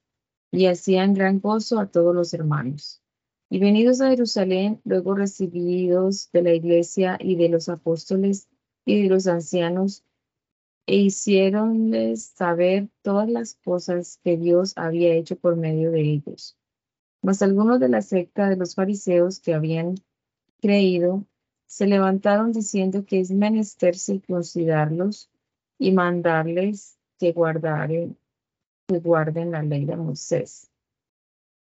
[0.51, 3.01] y hacían gran gozo a todos los hermanos.
[3.49, 8.49] Y venidos a Jerusalén, luego recibidos de la iglesia y de los apóstoles
[8.85, 10.03] y de los ancianos,
[10.85, 16.57] e hicieronles saber todas las cosas que Dios había hecho por medio de ellos.
[17.21, 19.95] Mas algunos de la secta de los fariseos que habían
[20.61, 21.25] creído
[21.65, 25.29] se levantaron diciendo que es menester circuncidarlos
[25.79, 28.17] y mandarles que, guardaren,
[28.87, 30.69] que guarden la ley de Moisés.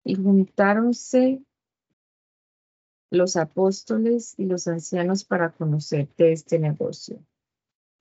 [0.03, 1.43] Y juntáronse
[3.11, 7.23] los apóstoles y los ancianos para conocer de este negocio.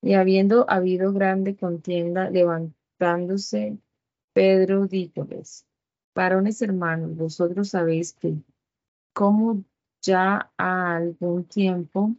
[0.03, 3.79] Y habiendo habido grande contienda, levantándose,
[4.33, 5.67] Pedro díjoles,
[6.15, 8.37] varones hermanos, vosotros sabéis que
[9.13, 9.65] como
[10.01, 12.15] ya a algún tiempo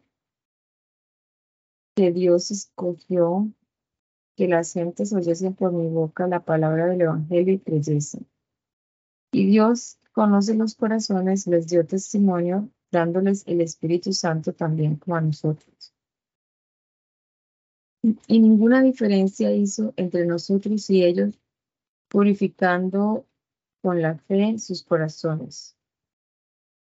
[1.96, 3.52] que Dios escogió
[4.36, 8.28] que las gentes oyesen por mi boca la palabra del Evangelio y creyesen.
[9.32, 15.22] Y Dios conoce los corazones, les dio testimonio, dándoles el Espíritu Santo también como a
[15.22, 15.91] nosotros
[18.04, 21.40] y ninguna diferencia hizo entre nosotros y ellos,
[22.08, 23.26] purificando
[23.82, 25.76] con la fe sus corazones.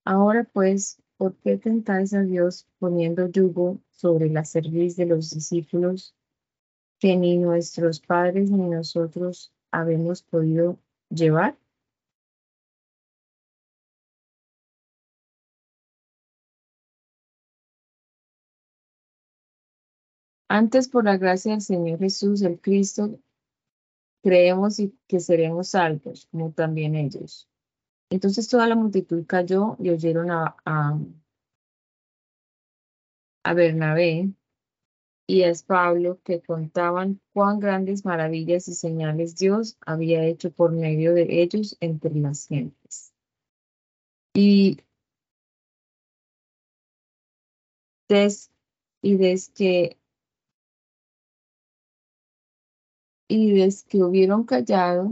[0.06, 6.16] Ahora pues, ¿por qué tentáis a Dios poniendo yugo sobre la cerviz de los discípulos
[7.00, 10.78] que ni nuestros padres ni nosotros habemos podido
[11.10, 11.58] llevar?
[20.54, 23.20] Antes, por la gracia del Señor Jesús, el Cristo,
[24.22, 27.50] creemos y que seremos salvos, como también ellos.
[28.12, 31.00] Entonces toda la multitud cayó y oyeron a, a,
[33.44, 34.32] a Bernabé
[35.26, 41.16] y a Pablo que contaban cuán grandes maravillas y señales Dios había hecho por medio
[41.16, 43.12] de ellos entre las gentes.
[44.36, 44.78] Y
[48.08, 48.52] des,
[49.02, 50.03] y desde que
[53.28, 55.12] Y desde que hubieron callado,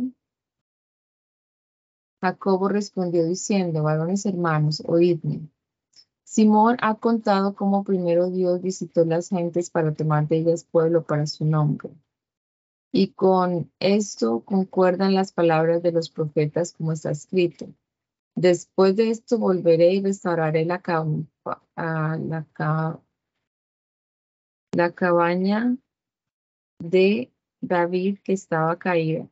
[2.21, 5.50] Jacobo respondió diciendo, varones hermanos, oídme.
[6.24, 11.26] Simón ha contado cómo primero Dios visitó las gentes para tomar de ellas pueblo para
[11.28, 11.89] su nombre.
[12.93, 17.67] Y con esto concuerdan las palabras de los profetas como está escrito.
[18.36, 20.82] Después de esto volveré y restauraré la,
[21.76, 23.02] la,
[24.74, 25.76] la cabaña
[26.80, 27.31] de
[27.62, 29.28] David que estaba caída,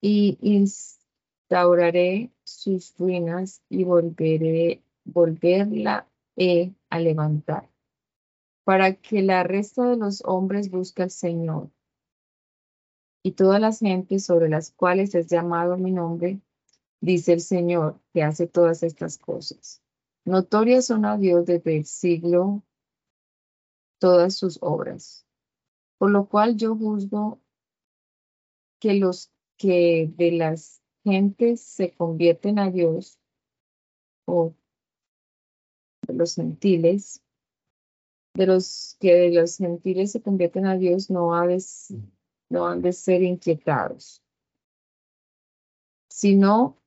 [0.00, 6.06] y instauraré sus ruinas y volveré, volverla
[6.88, 7.68] a levantar,
[8.64, 11.70] para que la resta de los hombres busque al Señor.
[13.22, 16.40] Y todas las gentes sobre las cuales es llamado mi nombre,
[17.00, 19.82] dice el Señor, que hace todas estas cosas.
[20.24, 22.62] Notorias son a Dios desde el siglo
[23.98, 25.26] todas sus obras.
[26.00, 27.42] Por lo cual yo juzgo
[28.80, 33.18] que los que de las gentes se convierten a Dios
[34.24, 34.54] o
[36.08, 37.22] de los gentiles,
[38.32, 41.32] de los que de los gentiles se convierten a Dios no,
[42.48, 44.22] no han de ser inquietados,
[46.08, 46.79] sino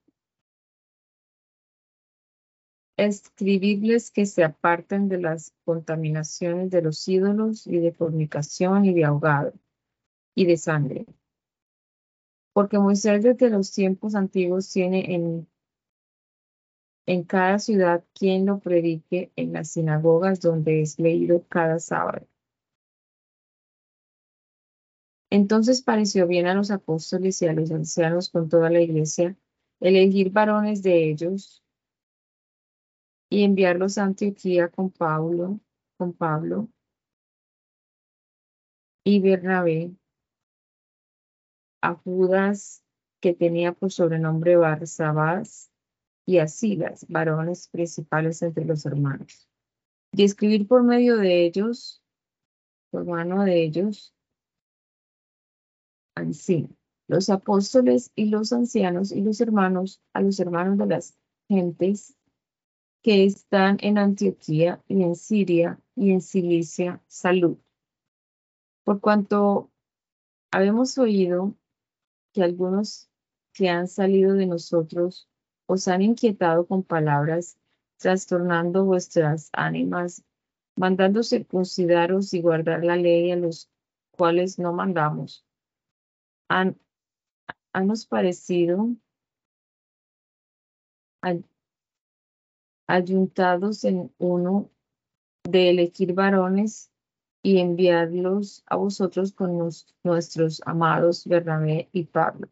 [3.05, 9.05] escribibles que se aparten de las contaminaciones de los ídolos y de fornicación y de
[9.05, 9.53] ahogado
[10.35, 11.05] y de sangre.
[12.53, 15.47] Porque Moisés desde los tiempos antiguos tiene en,
[17.05, 22.27] en cada ciudad quien lo predique en las sinagogas donde es leído cada sábado.
[25.31, 29.35] Entonces pareció bien a los apóstoles y a los ancianos con toda la iglesia
[29.79, 31.62] elegir varones de ellos
[33.33, 35.59] y enviarlos a Antioquía con Pablo,
[35.97, 36.69] con Pablo
[39.03, 39.95] y Bernabé,
[41.81, 42.83] a Judas,
[43.19, 45.71] que tenía por sobrenombre Barsabás,
[46.27, 49.49] y a Silas, varones principales entre los hermanos.
[50.11, 52.03] Y escribir por medio de ellos,
[52.91, 54.13] por mano de ellos,
[56.13, 56.69] así,
[57.07, 61.17] los apóstoles y los ancianos y los hermanos, a los hermanos de las
[61.49, 62.15] gentes
[63.03, 67.57] que están en Antioquía y en Siria y en Cilicia, salud.
[68.85, 69.69] Por cuanto
[70.51, 71.53] habemos oído
[72.31, 73.09] que algunos
[73.51, 75.29] que han salido de nosotros
[75.67, 77.57] os han inquietado con palabras,
[77.97, 80.23] trastornando vuestras ánimas,
[80.75, 83.69] mandando circuncidaros y guardar la ley a los
[84.11, 85.45] cuales no mandamos.
[86.47, 86.79] Han,
[87.73, 88.95] nos parecido
[92.87, 94.69] ayuntados en uno
[95.43, 96.91] de elegir varones
[97.41, 99.57] y enviarlos a vosotros con
[100.03, 102.47] nuestros amados Bernabé y Pablo,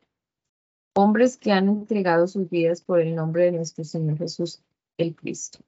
[0.95, 4.61] hombres que han entregado sus vidas por el nombre de nuestro Señor Jesús
[4.97, 5.59] el Cristo.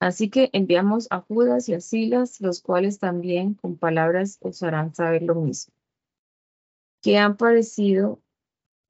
[0.00, 4.94] Así que enviamos a Judas y a Silas, los cuales también con palabras os harán
[4.94, 5.74] saber lo mismo,
[7.02, 8.20] que han parecido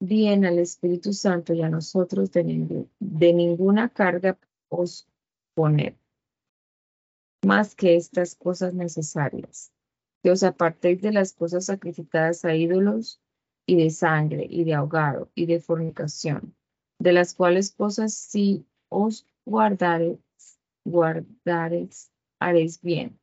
[0.01, 4.37] bien al Espíritu Santo y a nosotros de, de ninguna carga
[4.67, 5.07] os
[5.53, 5.95] poner
[7.45, 9.71] más que estas cosas necesarias,
[10.23, 13.21] que os apartéis de las cosas sacrificadas a ídolos
[13.67, 16.55] y de sangre y de ahogado y de fornicación,
[16.99, 20.19] de las cuales cosas si os guardareis,
[20.83, 23.19] guardareis, haréis bien,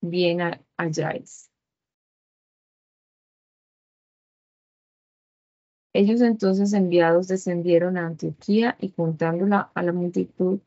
[0.00, 0.38] bien
[0.76, 1.50] halláis.
[5.94, 10.60] Ellos entonces enviados descendieron a Antioquía y juntándola a la multitud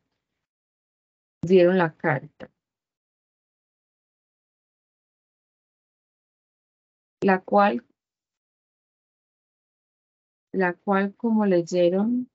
[1.44, 2.50] dieron la carta.
[7.22, 7.84] la cual,
[10.54, 12.30] la cual como leyeron,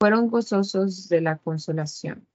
[0.00, 2.26] fueron gozosos de la consolación.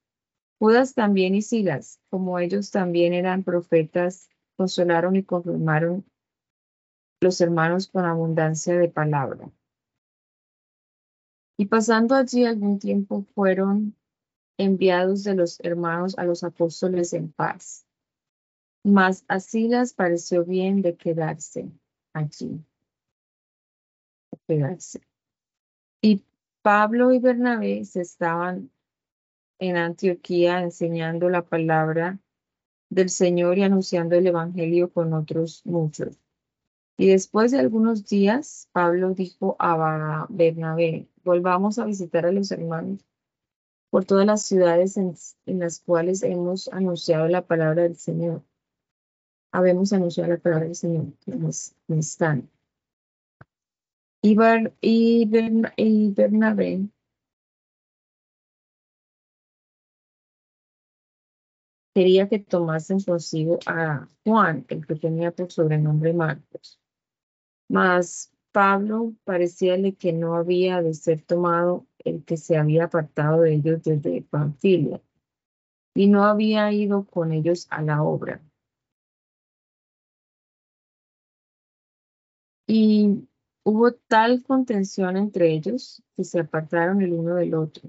[0.60, 6.04] Judas también y Silas, como ellos también eran profetas, consolaron y confirmaron
[7.20, 9.50] los hermanos con abundancia de palabra.
[11.56, 13.96] Y pasando allí algún tiempo fueron
[14.58, 17.84] enviados de los hermanos a los apóstoles en paz.
[18.84, 21.70] Mas a Silas pareció bien de quedarse
[22.12, 22.64] allí.
[26.00, 26.24] Y
[26.62, 28.70] Pablo y Bernabé se estaban
[29.58, 32.18] en Antioquía enseñando la palabra
[32.88, 36.16] del Señor y anunciando el Evangelio con otros muchos.
[36.98, 43.02] Y después de algunos días, Pablo dijo a Bernabé, volvamos a visitar a los hermanos
[43.90, 45.14] por todas las ciudades en
[45.46, 48.42] las cuales hemos anunciado la palabra del Señor
[49.52, 52.50] habemos anunciado la palabra del Señor en están.
[54.22, 54.36] Y,
[54.80, 56.88] y, Bernabé
[61.94, 66.80] quería que tomasen consigo a Juan, el que tenía por sobrenombre Marcos.
[67.68, 73.54] Mas Pablo parecíale que no había de ser tomado el que se había apartado de
[73.54, 75.00] ellos desde Panfilia
[75.94, 78.42] y no había ido con ellos a la obra.
[82.66, 83.28] Y
[83.64, 87.88] hubo tal contención entre ellos que se apartaron el uno del otro.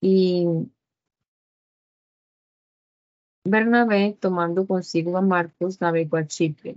[0.00, 0.46] Y
[3.44, 6.76] Bernabé, tomando consigo a Marcos, navegó a Chipre.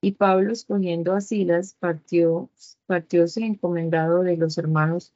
[0.00, 2.50] Y Pablo, escogiendo a Silas, partió,
[2.86, 5.12] partióse encomendado de los hermanos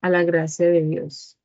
[0.00, 1.38] a la gracia de Dios.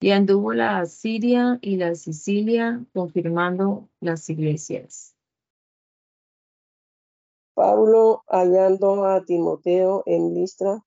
[0.00, 5.16] Y anduvo la Siria y la Sicilia, confirmando las iglesias.
[7.54, 10.84] Pablo, hallando a Timoteo en Listra,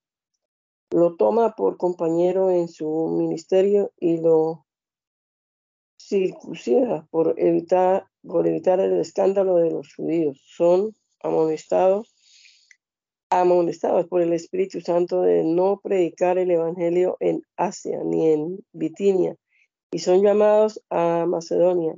[0.91, 4.65] lo toma por compañero en su ministerio y lo
[5.97, 10.39] circuncida por evitar, por evitar el escándalo de los judíos.
[10.45, 12.13] Son amonestados,
[13.29, 19.35] amonestados por el Espíritu Santo de no predicar el Evangelio en Asia ni en Bitinia,
[19.91, 21.95] y son llamados a Macedonia.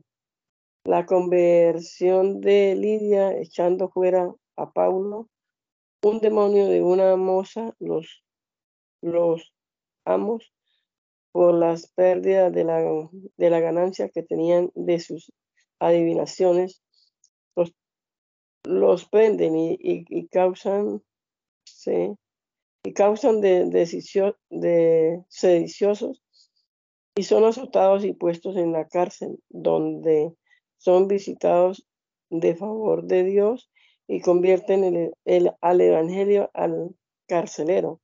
[0.83, 5.29] La conversión de Lidia echando fuera a Paulo,
[6.01, 8.23] un demonio de una moza, los,
[9.01, 9.53] los
[10.05, 10.53] amos,
[11.31, 12.81] por las pérdidas de la,
[13.37, 15.31] de la ganancia que tenían de sus
[15.79, 16.81] adivinaciones,
[18.63, 21.01] los prenden y, y, causan,
[21.65, 22.15] ¿sí?
[22.83, 26.21] y causan de, de sediciosos
[27.15, 30.33] y son azotados y puestos en la cárcel, donde
[30.77, 31.85] son visitados
[32.29, 33.69] de favor de Dios
[34.07, 36.95] y convierten el, al Evangelio al
[37.27, 38.01] carcelero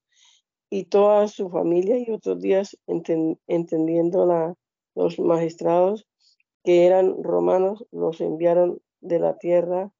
[0.69, 4.55] y toda su familia y otros días entendiendo la,
[4.95, 6.07] los magistrados
[6.63, 9.91] que eran romanos los enviaron de la tierra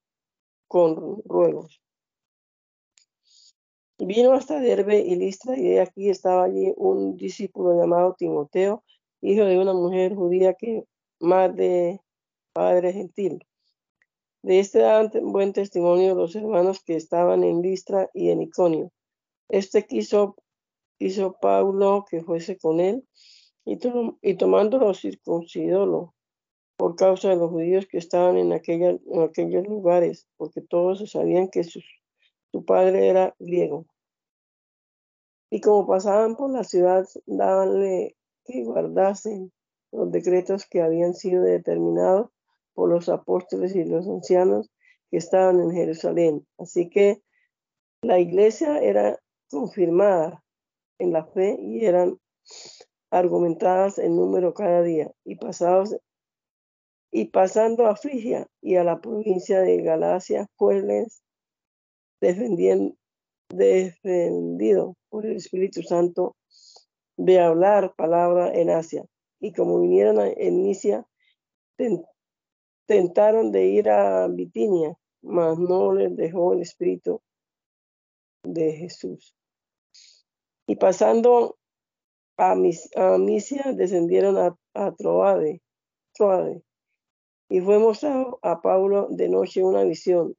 [0.68, 1.80] con ruegos.
[3.98, 8.84] Vino hasta Derbe y Listra y aquí estaba allí un discípulo llamado Timoteo,
[9.22, 10.84] hijo de una mujer judía que
[11.18, 12.00] más de
[12.52, 13.44] padre gentil.
[14.42, 18.92] De este dan buen testimonio los hermanos que estaban en Listra y en Iconio.
[19.48, 20.36] Este quiso,
[20.98, 23.06] quiso Pablo que fuese con él
[23.64, 23.78] y,
[24.20, 26.15] y tomándolo circuncidólo
[26.76, 31.80] por causa de los judíos que estaban en, aquellos lugares, porque todos sabían que su,
[32.52, 33.86] su padre era griego.
[35.50, 39.52] Y como pasaban por la ciudad, dábanle que guardasen
[39.92, 42.30] los decretos que habían sido determinados
[42.74, 44.70] por los apóstoles y los ancianos
[45.10, 46.46] que estaban en Jerusalén.
[46.58, 47.22] Así que
[48.02, 49.18] la iglesia era
[49.50, 50.44] confirmada
[50.98, 52.20] en la fe y eran
[53.10, 55.96] argumentadas en número cada día y pasados
[57.10, 61.22] y pasando a Frigia y a la provincia de Galacia, fueles
[62.20, 62.94] defendiendo,
[63.48, 66.36] defendido por el Espíritu Santo
[67.16, 69.04] de hablar palabra en Asia.
[69.40, 71.06] Y como vinieron en Inicia,
[72.86, 77.20] tentaron de ir a Bitinia, mas no les dejó el Espíritu
[78.42, 79.34] de Jesús.
[80.66, 81.58] Y pasando
[82.36, 85.62] a, Misia, descendieron a, a Troade,
[86.12, 86.65] Troade.
[87.48, 90.36] Y fue mostrado a Pablo de noche una visión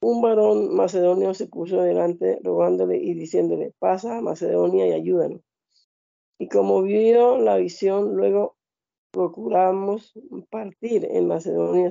[0.00, 5.40] un varón macedonio se puso delante rogándole y diciéndole, pasa a Macedonia y ayúdanos.
[6.38, 8.56] Y como vio la visión, luego
[9.10, 10.12] procuramos
[10.50, 11.90] partir en Macedonia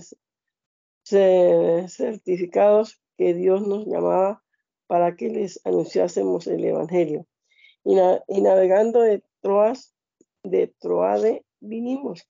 [1.04, 4.44] certificados que Dios nos llamaba
[4.88, 7.26] para que les anunciásemos el Evangelio.
[7.84, 7.96] Y,
[8.42, 9.96] navegando de Troas,
[10.44, 12.28] de Troade, vinimos.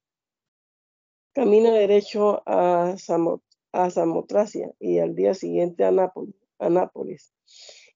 [1.36, 7.34] Camino derecho a Samotracia y al día siguiente a Nápoles,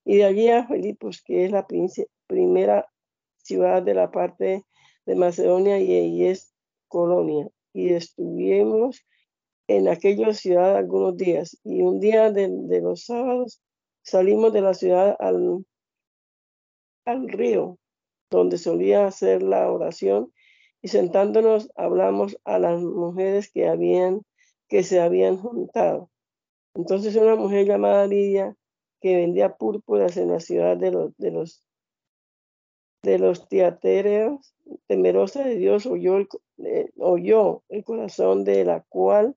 [0.04, 1.66] Y de allí a Filipos, que es la
[2.26, 2.86] primera
[3.38, 4.66] ciudad de la parte
[5.06, 6.52] de Macedonia y, es
[6.86, 7.48] colonia.
[7.72, 9.02] Y estuvimos
[9.68, 11.58] en aquella ciudad algunos días.
[11.64, 12.50] Y un día de,
[12.82, 13.62] los sábados
[14.02, 15.64] salimos de la ciudad al,
[17.06, 17.78] al río,
[18.30, 20.30] donde solía hacer la oración,
[20.82, 24.22] y sentándonos hablamos a las mujeres que habían
[24.70, 26.10] que se habían juntado.
[26.74, 28.56] Entonces una mujer llamada Lidia,
[29.00, 31.64] que vendía púrpuras en la ciudad de los, de los,
[33.02, 33.48] de los
[34.86, 36.28] temerosa de Dios, oyó el,
[36.58, 39.36] eh, oyó el corazón de la cual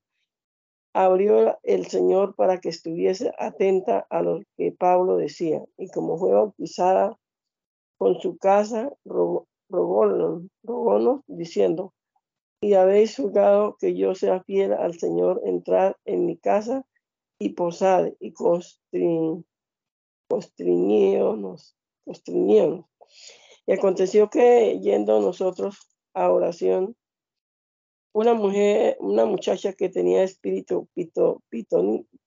[0.94, 5.64] abrió el Señor para que estuviese atenta a lo que Pablo decía.
[5.78, 7.18] Y como fue bautizada
[7.98, 8.92] con su casa,
[9.74, 11.94] rogó, rogónos diciendo,
[12.62, 16.86] y habéis juzgado que yo sea fiel al Señor, entrar en mi casa
[17.40, 18.34] y posar y
[20.30, 21.76] constriñíonos,
[23.66, 26.96] Y aconteció que yendo nosotros a oración,
[28.14, 30.88] una mujer, una muchacha que tenía espíritu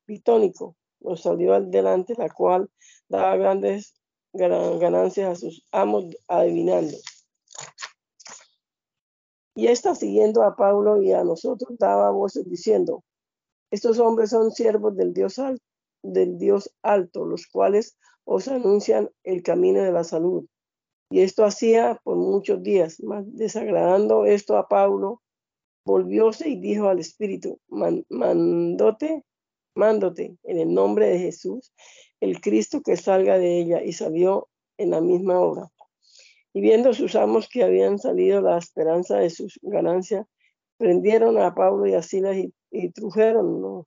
[0.04, 2.68] pitónico, nos salió al delante, la cual
[3.08, 3.94] daba grandes
[4.32, 6.96] ganancias a sus amos adivinando.
[9.56, 13.02] Y esta siguiendo a Pablo y a nosotros daba voces diciendo,
[13.70, 15.64] estos hombres son siervos del Dios, alto,
[16.02, 20.44] Dios alto, los cuales os anuncian el camino de la salud.
[21.10, 25.22] Y esto hacía por muchos días, mas desagradando esto a Pablo,
[25.86, 29.24] volvióse y dijo al Espíritu, mandote,
[29.74, 31.72] mándote en el nombre de Jesús,
[32.20, 35.70] el Cristo que salga de ella, y salió en la misma hora.
[36.56, 40.24] Y viendo sus amos que habían salido la esperanza de sus ganancias,
[40.78, 43.84] prendieron a Pablo y a Silas y, y trujeron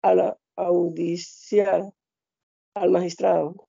[0.00, 1.92] a la audiciar
[2.72, 3.68] al magistrado.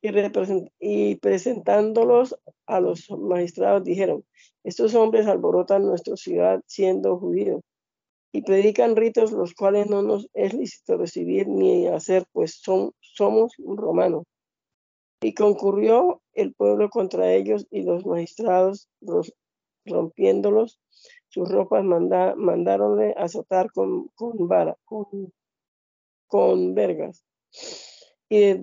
[0.00, 4.24] Y, presentándolos a los magistrados dijeron,
[4.62, 7.62] estos hombres alborotan nuestra ciudad siendo judíos
[8.30, 14.22] y predican ritos los cuales no nos es lícito recibir ni hacer, pues somos romanos.
[15.22, 18.88] Y concurrió el pueblo contra ellos y los magistrados,
[19.84, 20.80] rompiéndolos
[21.28, 24.10] sus ropas, manda, mandaronle azotar con,
[24.48, 24.76] vara,
[26.26, 27.24] con, vergas.
[28.28, 28.54] Y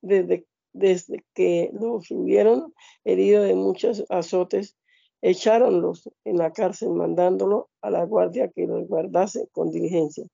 [0.00, 2.72] desde que los hubieron
[3.04, 4.76] herido de muchos azotes,
[5.22, 10.24] echáronlos en la cárcel, mandándolo a la guardia que los guardase con diligencia,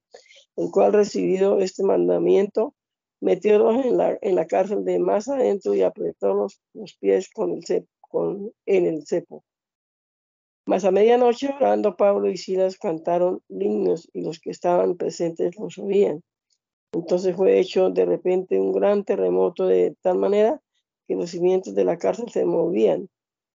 [0.57, 2.75] el cual recibido este mandamiento
[3.23, 7.53] metiólos en la, en la cárcel de más adentro y apretó los, los pies con
[7.53, 9.45] el con, en el cepo.
[10.67, 15.79] Mas a medianoche orando Pablo y Silas cantaron himnos y los que estaban presentes los
[15.79, 16.23] oían.
[16.93, 20.61] Entonces fue hecho de repente un gran terremoto de tal manera
[21.07, 23.09] que los cimientos de la cárcel se movían.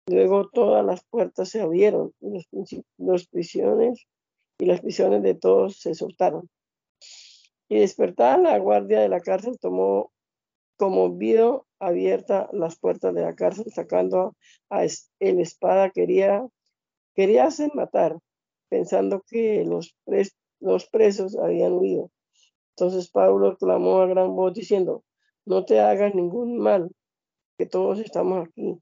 [0.08, 2.46] Luego todas las puertas se abrieron y los,
[2.98, 4.06] los prisiones
[4.58, 6.48] y las prisiones de todos se soltaron.
[7.68, 10.12] Y despertada la guardia de la cárcel tomó
[10.76, 14.36] como vio abierta las puertas de la cárcel, sacando
[14.70, 16.46] a el espada, quería,
[17.14, 18.18] quería matar,
[18.68, 19.96] pensando que los,
[20.90, 22.10] presos habían huido.
[22.76, 25.02] Entonces Pablo clamó a gran voz diciendo,
[25.46, 26.90] no te hagas ningún mal,
[27.58, 28.78] que todos estamos aquí.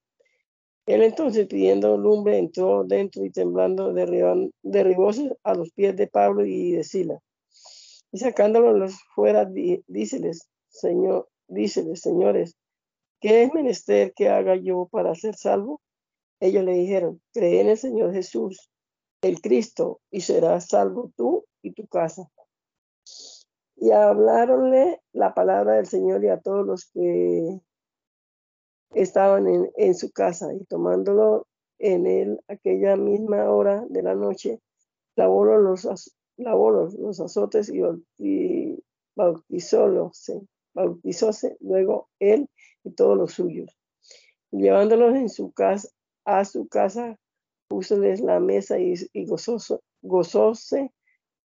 [0.86, 6.72] Él entonces pidiendo lumbre entró dentro y temblando derribóse a los pies de Pablo y
[6.72, 7.20] de Sila.
[8.14, 12.56] Y sacándolos fuera, díceles, Señor, díceles, señores,
[13.20, 15.82] ¿qué es menester que haga yo para ser salvo?
[16.38, 18.70] Ellos le dijeron, cree en el Señor Jesús,
[19.20, 22.30] el Cristo, y serás salvo tú y tu casa.
[23.74, 27.60] Y hablaronle la palabra del Señor y a todos los que
[28.92, 31.48] estaban en, su casa y tomándolo
[31.80, 34.60] en él aquella misma hora de la noche,
[35.16, 35.84] lavó los,
[36.36, 37.80] los, azotes y,
[38.18, 38.78] y
[39.14, 40.40] bautizóse,
[40.74, 42.48] bautizóse luego él
[42.82, 43.76] y todos los suyos.
[44.50, 45.88] Llevándolos en su casa,
[46.24, 47.18] a su casa,
[47.68, 48.94] púsoles la mesa y,
[50.02, 50.92] gozóse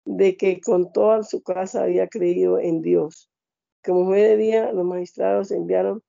[0.05, 3.29] de que con toda su casa había creído en Dios.
[3.83, 6.03] Como fue de día, los magistrados enviaron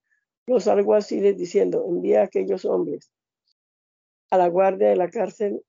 [0.47, 3.13] los alguaciles diciendo, envía a aquellos hombres.
[4.31, 5.63] A la guardia de la cárcel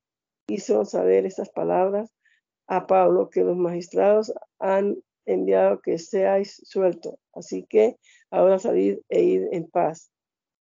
[0.47, 2.11] hizo saber estas palabras
[2.67, 7.19] a Pablo que los magistrados han enviado que seáis suelto.
[7.33, 7.97] Así que
[8.29, 10.11] ahora salid e id en paz.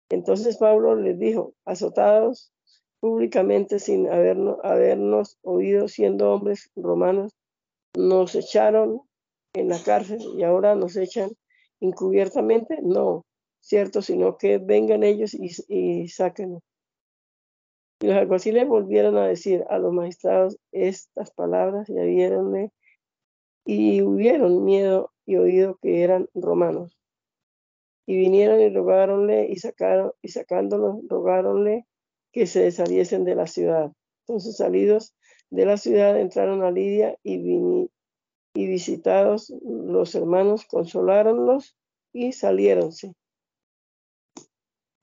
[0.10, 2.52] Entonces Pablo les dijo, azotados
[3.00, 7.34] públicamente sin habernos, habernos oído siendo hombres romanos,
[7.96, 9.02] nos echaron
[9.54, 11.30] en la cárcel y ahora nos echan
[11.80, 12.80] encubiertamente.
[12.82, 13.26] No,
[13.60, 14.02] ¿cierto?
[14.02, 16.08] Sino que vengan ellos y, y.
[18.00, 21.94] Y los alguaciles volvieron a decir a los magistrados estas palabras y
[23.66, 26.98] y hubieron miedo y oído que eran romanos.
[28.06, 31.86] Y vinieron y rogaronle y sacaron y sacándolos rogaronle
[32.32, 33.92] que se saliesen de la ciudad.
[34.22, 35.16] Entonces salidos
[35.50, 37.90] de la ciudad entraron a Lidia y,
[38.54, 41.76] y visitados los hermanos consolaronlos
[42.14, 43.14] y saliéronse.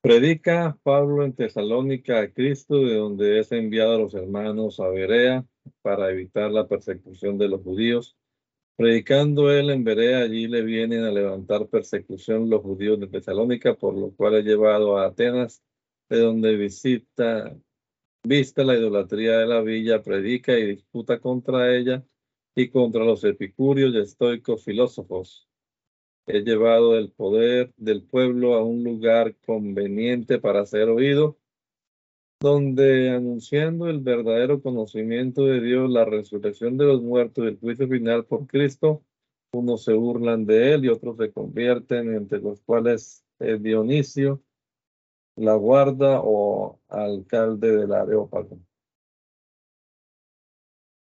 [0.05, 5.43] Predica Pablo en Tesalónica a Cristo, de donde es enviado a los hermanos a Berea
[5.81, 8.15] para evitar la persecución de los judíos.
[8.75, 13.97] Predicando él en Berea, allí le vienen a levantar persecución los judíos de Tesalónica, por
[13.97, 15.63] lo cual he llevado a Atenas,
[16.07, 17.57] de donde visita,
[18.21, 22.05] vista la idolatría de la villa, predica y disputa contra ella
[22.53, 25.44] y contra los epicúreos y estoicos filósofos
[26.27, 31.37] He llevado el poder del pueblo a un lugar conveniente para ser oído,
[32.39, 37.87] donde anunciando el verdadero conocimiento de Dios, la resurrección de los muertos y el juicio
[37.87, 39.03] final por Cristo,
[39.53, 44.41] unos se burlan de él y otros se convierten, entre los cuales es Dionisio,
[45.35, 48.59] la guarda o alcalde del Areópago.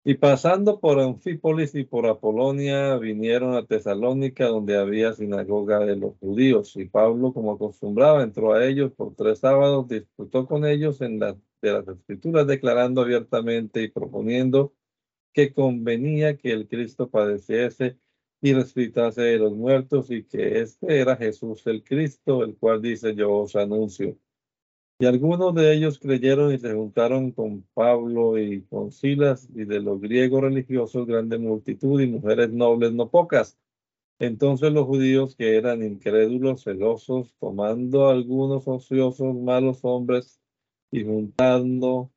[0.08, 6.16] Y pasando por Anfípolis y por Apolonia, vinieron a Tesalónica, donde había sinagoga de los
[6.18, 6.76] judíos.
[6.76, 11.36] Y Pablo, como acostumbraba, entró a ellos por tres sábados, disputó con ellos en la,
[11.60, 14.72] de las escrituras, declarando abiertamente y proponiendo
[15.32, 17.98] que convenía que el Cristo padeciese
[18.40, 23.16] y resucitase de los muertos y que este era Jesús el Cristo, el cual dice
[23.16, 24.16] yo os anuncio.
[24.98, 29.80] Y algunos de ellos creyeron y se juntaron con Pablo y con Silas, y de
[29.80, 33.58] los griegos religiosos grande multitud y mujeres nobles no pocas.
[34.18, 40.40] Entonces los judíos que eran incrédulos, celosos, tomando algunos ociosos malos hombres
[40.90, 42.10] y juntando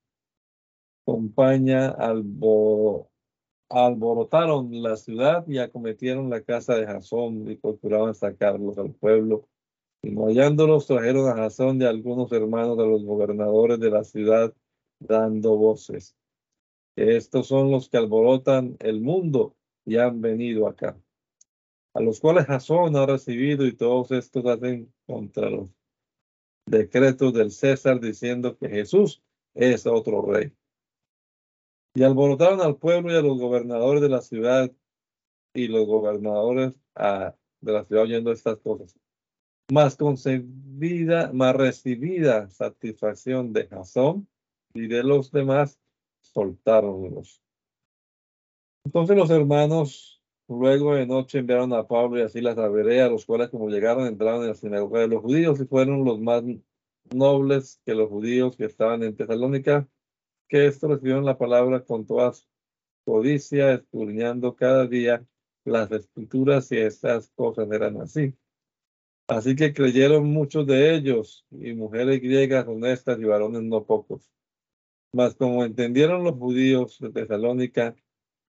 [1.04, 1.90] compañía,
[3.70, 9.50] alborotaron la ciudad y acometieron la casa de Jasón y procuraban sacarlos al pueblo
[10.04, 14.54] hallándolos, trajeron a razón de algunos hermanos de los gobernadores de la ciudad,
[15.00, 16.16] dando voces.
[16.96, 20.98] Estos son los que alborotan el mundo y han venido acá.
[21.94, 25.70] A los cuales Jasón ha recibido y todos estos hacen contra los
[26.66, 29.24] decretos del César diciendo que Jesús
[29.56, 30.54] es otro rey.
[31.96, 34.72] Y alborotaron al pueblo y a los gobernadores de la ciudad
[35.54, 38.96] y los gobernadores ah, de la ciudad oyendo estas cosas
[39.72, 44.28] más concebida, más recibida satisfacción de Jasón
[44.74, 45.80] y de los demás,
[46.22, 47.42] soltáronlos.
[48.86, 53.50] Entonces los hermanos luego de noche enviaron a Pablo y así las a los cuales
[53.50, 56.44] como llegaron entraron en la sinagoga de los judíos y fueron los más
[57.14, 59.88] nobles que los judíos que estaban en Tesalónica,
[60.48, 62.32] que esto recibieron la palabra con toda
[63.06, 65.26] codicia, escudriñando cada día
[65.66, 68.34] las escrituras y estas cosas eran así.
[69.30, 74.28] Así que creyeron muchos de ellos, y mujeres griegas honestas y varones no pocos.
[75.14, 77.96] Mas como entendieron los judíos de Tesalónica,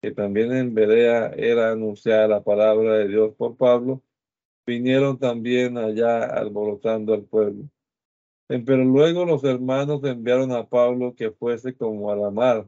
[0.02, 4.02] que también en Berea era anunciada la palabra de Dios por Pablo,
[4.66, 7.70] vinieron también allá alborotando al pueblo.
[8.48, 12.66] Pero luego los hermanos enviaron a Pablo que fuese como a la mar,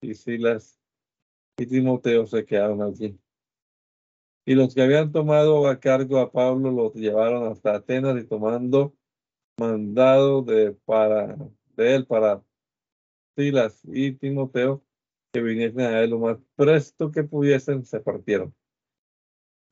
[0.00, 0.78] y Silas
[1.58, 3.18] y Timoteo se quedaron allí.
[4.44, 8.94] Y los que habían tomado a cargo a Pablo los llevaron hasta Atenas y tomando
[9.58, 11.36] mandado de, para,
[11.76, 12.42] él para
[13.36, 14.82] Silas y Timoteo
[15.32, 18.54] que viniesen a él lo más presto que pudiesen, se partieron.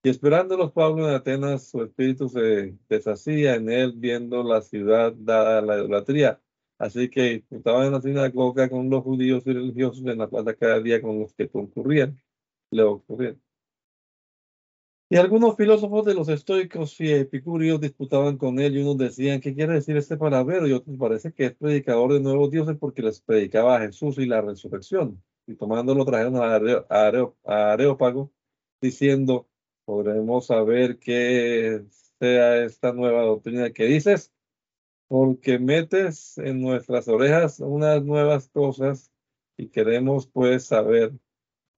[0.03, 5.13] Y esperando los Pablo en Atenas, su espíritu se deshacía en él viendo la ciudad
[5.13, 6.41] dada a la idolatría.
[6.79, 10.81] Así que disputaban en la sinagoga con los judíos y religiosos en la plaza cada
[10.81, 12.19] día con los que concurrían,
[12.71, 13.39] le ocurrían.
[15.13, 19.53] Y algunos filósofos de los estoicos y epicúreos disputaban con él y unos decían, ¿qué
[19.57, 20.69] quiere decir este palabra?
[20.69, 24.27] Y otros parece que es predicador de nuevos dioses porque les predicaba a Jesús y
[24.27, 25.21] la resurrección.
[25.49, 28.33] Y tomándolo trajeron a Areópago
[28.81, 29.49] diciendo,
[29.85, 31.83] podremos saber qué
[32.21, 34.33] sea esta nueva doctrina que dices,
[35.09, 39.11] porque metes en nuestras orejas unas nuevas cosas
[39.57, 41.13] y queremos pues saber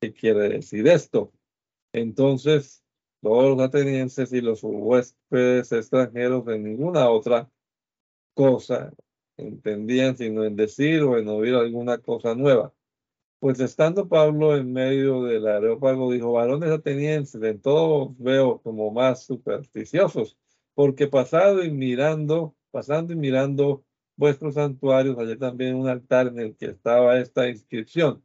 [0.03, 1.33] qué quiere decir esto.
[1.95, 2.82] Entonces
[3.23, 7.49] todos los atenienses y los huéspedes extranjeros de ninguna otra
[8.35, 8.93] cosa
[9.37, 12.75] entendían sino en decir o en oír alguna cosa nueva.
[13.41, 19.25] Pues estando Pablo en medio del areópago, dijo, varones atenienses, en todo veo como más
[19.25, 20.37] supersticiosos,
[20.75, 23.85] porque pasado y mirando, pasando y mirando
[24.17, 28.25] vuestros santuarios, hallé también un altar en el que estaba esta inscripción,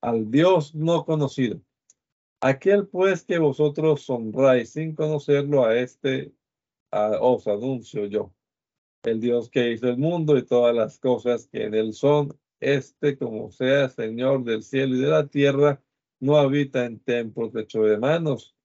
[0.00, 1.60] al Dios no conocido
[2.44, 6.34] Aquel pues que vosotros honráis sin conocerlo a este,
[6.90, 8.34] os anuncio yo.
[9.04, 13.16] El Dios que hizo el mundo y todas las cosas que en él son, este
[13.16, 15.80] como sea Señor del cielo y de la tierra,
[16.18, 18.56] no habita en templos hechos de manos,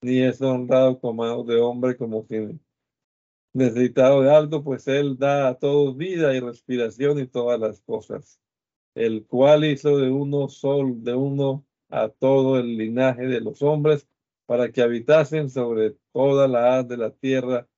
[0.00, 2.58] ni es honrado como de hombre como si
[3.52, 8.40] necesitado de algo, pues él da a todos vida y respiración y todas las cosas,
[8.94, 14.08] el cual hizo de uno sol, de uno a todo el linaje de los hombres
[14.46, 17.68] para que habitasen sobre toda la haz de la tierra,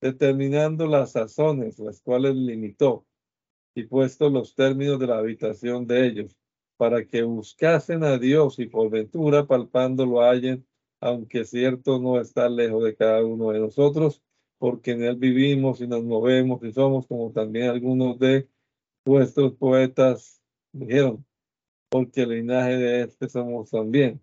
[0.00, 3.06] determinando las sazones, las cuales limitó,
[3.74, 6.36] y puesto los términos de la habitación de ellos,
[6.76, 10.66] para que buscasen a Dios y por ventura palpándolo hallen,
[11.00, 14.22] aunque cierto no está lejos de cada uno de nosotros,
[14.58, 18.48] porque en él vivimos y nos movemos y somos como también algunos de
[19.04, 20.42] vuestros poetas
[20.72, 21.24] dijeron,
[21.88, 24.22] porque el linaje de este somos también.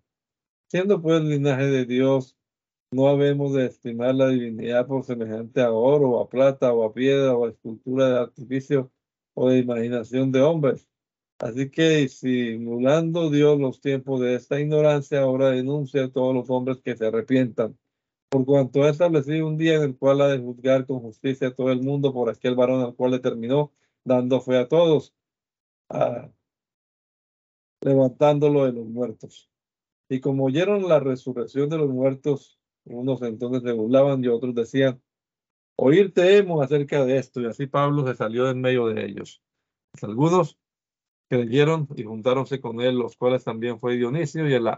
[0.68, 2.36] Siendo pues el linaje de Dios,
[2.90, 7.34] no habemos de estimar la divinidad por semejante a oro, a plata, o a piedra,
[7.36, 8.92] o a escultura de artificio,
[9.34, 10.88] o de imaginación de hombres.
[11.38, 16.78] Así que simulando Dios los tiempos de esta ignorancia, ahora denuncia a todos los hombres
[16.82, 17.78] que se arrepientan,
[18.30, 21.54] por cuanto ha establecido un día en el cual ha de juzgar con justicia a
[21.54, 23.72] todo el mundo por aquel varón al cual determinó,
[24.04, 25.14] dando fe a todos.
[25.90, 26.30] Ah,
[27.80, 29.50] levantándolo de los muertos.
[30.08, 35.02] Y como oyeron la resurrección de los muertos, unos entonces se burlaban y otros decían,
[35.76, 37.40] oírte hemos acerca de esto.
[37.40, 39.42] Y así Pablo se salió en medio de ellos.
[39.92, 40.58] Pues algunos
[41.28, 44.70] creyeron y juntáronse con él, los cuales también fue Dionisio y el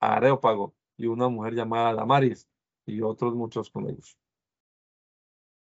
[0.00, 2.48] Areópago y una mujer llamada Damaris
[2.86, 4.18] y otros muchos con ellos.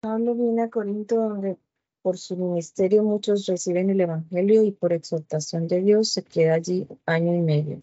[0.01, 1.57] Pablo viene a Corinto donde
[2.02, 6.88] por su ministerio muchos reciben el Evangelio y por exhortación de Dios se queda allí
[7.06, 7.82] año y medio.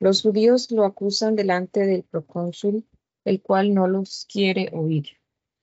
[0.00, 2.84] Los judíos lo acusan delante del procónsul,
[3.24, 5.06] el cual no los quiere oír.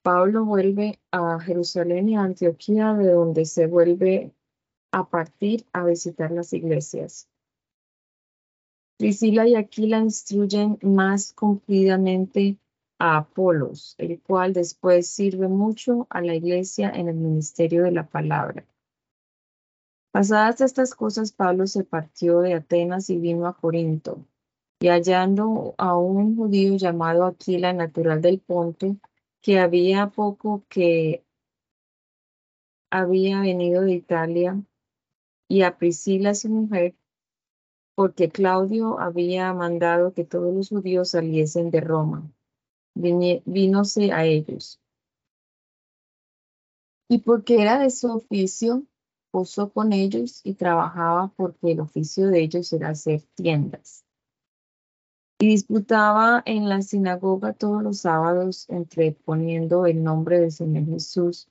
[0.04, 4.32] Pablo vuelve a Jerusalén y a Antioquía, de donde se vuelve
[4.92, 7.28] a partir a visitar las iglesias.
[8.98, 12.58] Priscila y Aquila instruyen más cumplidamente
[13.02, 18.06] a Apolos, el cual después sirve mucho a la iglesia en el ministerio de la
[18.06, 18.64] palabra.
[20.12, 24.24] Pasadas estas cosas, Pablo se partió de Atenas y vino a Corinto,
[24.82, 28.96] y hallando a un judío llamado Aquila, natural del Ponto,
[29.42, 31.26] que había poco que
[32.92, 34.62] había venido de Italia,
[35.48, 36.94] y a Priscila su mujer,
[37.96, 42.32] porque Claudio había mandado que todos los judíos saliesen de Roma
[42.96, 44.80] vínose a ellos.
[47.10, 48.84] Y porque era de su oficio,
[49.32, 54.06] posó con ellos y trabajaba porque el oficio de ellos era hacer tiendas.
[55.40, 61.50] Y disputaba en la sinagoga todos los sábados, entreponiendo el nombre del Señor Jesús,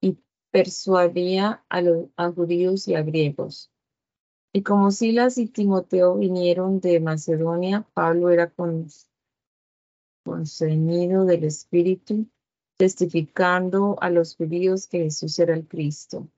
[0.00, 0.18] y
[0.50, 3.70] persuadía a los judíos y a griegos.
[4.52, 8.88] Y como Silas y Timoteo vinieron de Macedonia, Pablo era con,
[10.28, 12.26] conceñido del Espíritu,
[12.76, 16.28] testificando a los judíos que Jesús era el Cristo.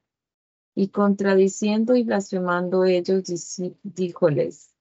[0.76, 3.24] Y contradiciendo y blasfemando ellos,
[3.82, 4.72] díjoles,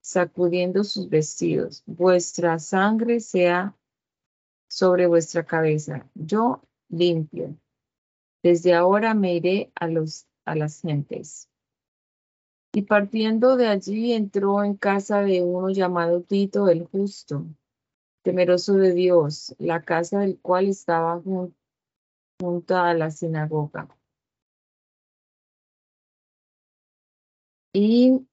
[0.00, 3.76] sacudiendo sus vestidos, vuestra sangre sea
[4.68, 7.56] sobre vuestra cabeza, yo limpio.
[8.44, 11.48] Desde ahora me iré a, los, a las gentes.
[12.72, 17.44] Y partiendo de allí entró en casa de uno llamado Tito el justo,
[18.26, 21.22] temeroso de Dios, la casa del cual estaba
[22.40, 23.86] junto a la sinagoga.
[27.72, 28.26] Y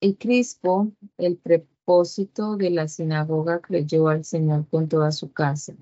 [0.00, 5.74] Y Crispo, el propósito de la sinagoga, creyó al Señor con toda su casa.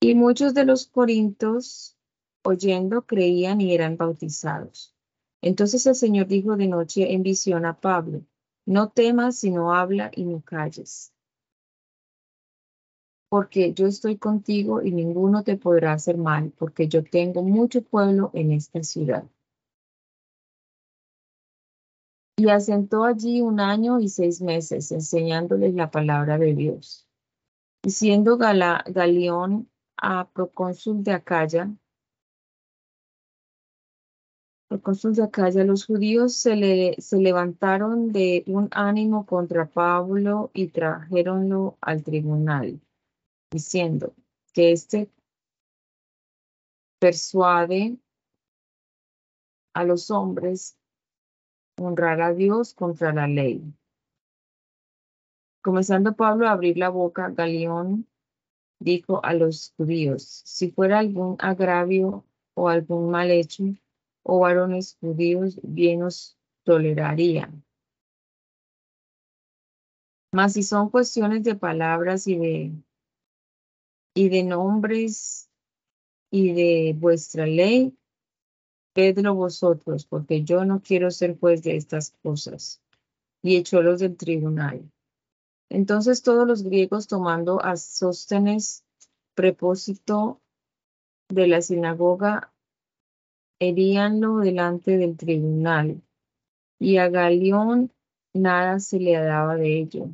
[0.00, 1.96] Y muchos de los corintos,
[2.42, 4.94] oyendo, creían y eran bautizados.
[5.40, 8.22] Entonces el Señor dijo de noche en visión a Pablo,
[8.66, 11.14] no temas, sino habla y no calles
[13.34, 18.30] porque yo estoy contigo y ninguno te podrá hacer mal, porque yo tengo mucho pueblo
[18.32, 19.24] en esta ciudad.
[22.36, 27.08] Y asentó allí un año y seis meses, enseñándoles la palabra de Dios.
[27.84, 31.70] Y siendo Galeón a procónsul de Acaya,
[34.68, 40.68] procónsul de Acaya, los judíos se, le, se levantaron de un ánimo contra Pablo y
[40.68, 42.80] trajeronlo al tribunal
[43.52, 44.14] diciendo
[44.54, 45.10] que este
[46.98, 47.98] persuade
[49.74, 50.78] a los hombres
[51.78, 53.62] honrar a Dios contra la ley.
[55.64, 58.06] Comenzando Pablo a abrir la boca, Galeón
[58.78, 63.64] dijo a los judíos, si fuera algún agravio o algún mal hecho,
[64.22, 67.50] o varones judíos, bien os toleraría.
[70.32, 72.72] Mas si son cuestiones de palabras y de
[74.12, 75.48] y de nombres
[76.30, 77.96] y de vuestra ley,
[78.94, 82.82] vedlo vosotros, porque yo no quiero ser juez de estas cosas.
[83.42, 84.90] Y echólos del tribunal.
[85.70, 88.84] Entonces todos los griegos tomando a Sóstenes,
[89.34, 90.40] prepósito
[91.28, 92.52] de la sinagoga,
[93.60, 96.02] heríanlo delante del tribunal,
[96.78, 97.92] y a Galión
[98.34, 100.08] nada se le daba de ello.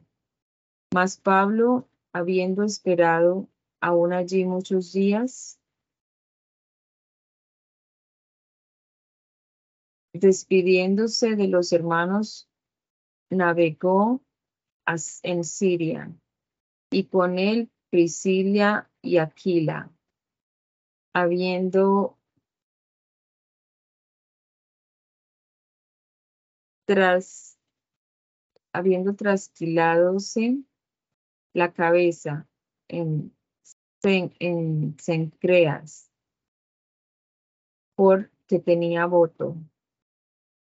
[0.92, 3.48] Mas Pablo, habiendo esperado
[3.80, 5.59] aún allí muchos días.
[10.12, 12.48] Despidiéndose de los hermanos,
[13.30, 14.20] navegó
[15.22, 16.12] en Siria
[16.91, 19.91] y con él Priscila y Aquila,
[21.12, 22.16] habiendo
[26.86, 27.59] tras
[28.72, 30.62] habiendo trasquiladose
[31.53, 32.49] la cabeza
[32.88, 33.32] en
[34.03, 36.11] en Sencreas,
[37.95, 39.57] porque tenía voto.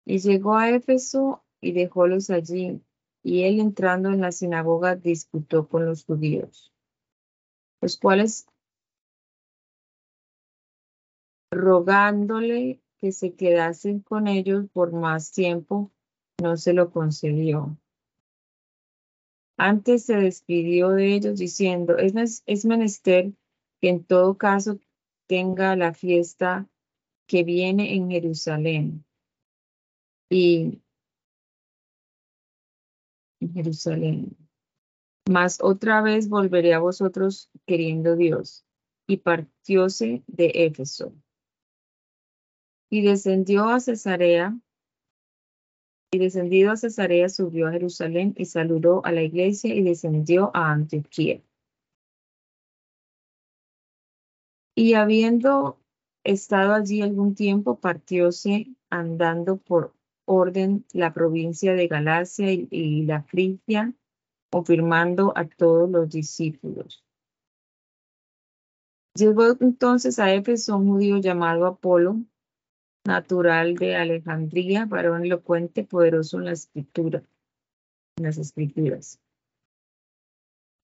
[0.05, 2.83] Y llegó a Éfeso y dejólos allí,
[3.25, 6.71] y él entrando en la sinagoga disputó con los judíos,
[7.81, 8.47] los cuales
[11.51, 15.91] rogándole que se quedasen con ellos por más tiempo,
[16.41, 17.79] no se lo concedió.
[19.57, 23.33] Antes se despidió de ellos diciendo, es, es menester
[23.81, 24.79] que en todo caso
[25.27, 26.69] tenga la fiesta
[27.27, 29.07] que viene en Jerusalén.
[30.29, 30.84] Y
[33.41, 34.37] Jerusalén.
[35.29, 38.65] Mas otra vez volveré a vosotros queriendo Dios.
[39.07, 41.15] Y partióse de Éfeso.
[42.91, 44.57] Y descendió a Cesarea
[46.15, 50.71] y descendido a Cesarea, subió a Jerusalén y saludó a la iglesia y descendió a
[50.71, 51.43] Antioquía.
[54.77, 55.81] Y habiendo
[56.23, 59.93] estado allí algún tiempo, partióse andando por
[60.25, 63.93] orden la provincia de Galacia y, la Frigia,
[64.51, 67.05] confirmando a todos los discípulos.
[69.15, 72.21] Llegó entonces a Éfeso un judío llamado Apolo,
[73.07, 77.23] natural de Alejandría, varón elocuente, poderoso en la escritura,
[78.17, 79.21] en las escrituras.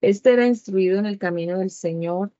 [0.00, 2.32] Este era instruido en el camino del Señor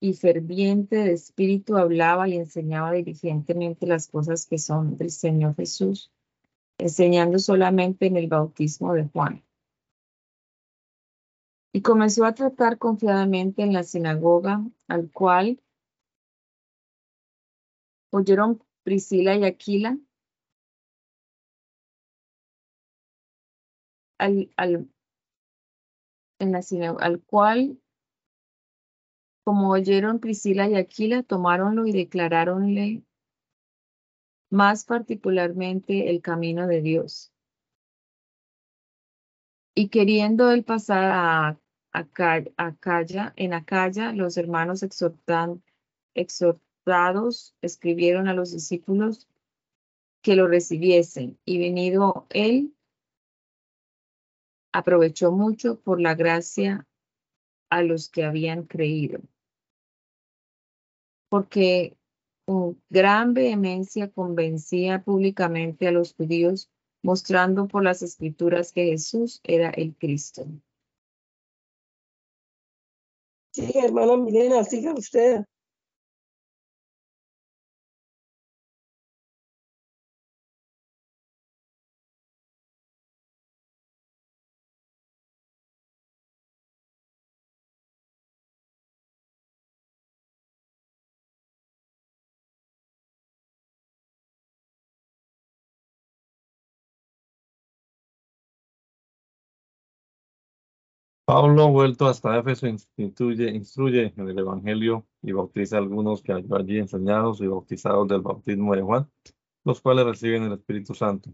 [0.00, 6.10] y ferviente de espíritu hablaba y enseñaba diligentemente las cosas que son del Señor Jesús,
[6.78, 9.44] enseñando solamente en el bautismo de Juan.
[11.72, 15.60] Y comenzó a tratar confiadamente en la sinagoga, al cual
[18.10, 19.96] oyeron Priscila y Aquila,
[24.18, 24.88] al, al,
[26.38, 26.60] en la
[27.00, 27.80] al cual,
[29.44, 33.02] como oyeron Priscila y Aquila, tomáronlo y declaráronle
[34.52, 37.32] más particularmente el camino de Dios.
[39.74, 41.58] Y queriendo él pasar a,
[41.94, 45.62] Acaya, en Acaya, los hermanos exhortan,
[46.14, 49.26] exhortados escribieron a los discípulos
[50.20, 52.76] que lo recibiesen, y venido él,
[54.72, 56.86] aprovechó mucho por la gracia
[57.70, 59.20] a los que habían creído.
[61.30, 61.96] Porque
[62.44, 66.70] con gran vehemencia convencía públicamente a los judíos,
[67.02, 70.46] mostrando por las escrituras que Jesús era el Cristo.
[73.52, 75.44] Sí, hermana Milena, siga usted.
[101.34, 106.76] Pablo, vuelto hasta Éfeso, instruye, en el Evangelio y bautiza a algunos que halló allí
[106.76, 109.10] enseñados y bautizados del bautismo de Juan,
[109.64, 111.30] los cuales reciben el Espíritu Santo.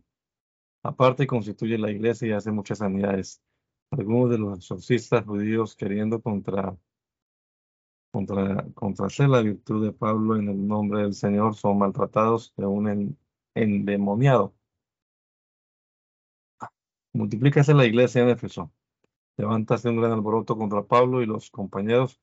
[0.85, 3.43] Aparte, constituye la iglesia y hace muchas sanidades.
[3.91, 6.79] Algunos de los exorcistas judíos queriendo contra,
[8.13, 13.19] contra, la virtud de Pablo en el nombre del Señor son maltratados de un
[13.53, 14.55] endemoniado.
[17.13, 18.71] Multiplícase la iglesia en Éfeso
[19.39, 22.21] Levántase un gran alboroto contra Pablo y los compañeros,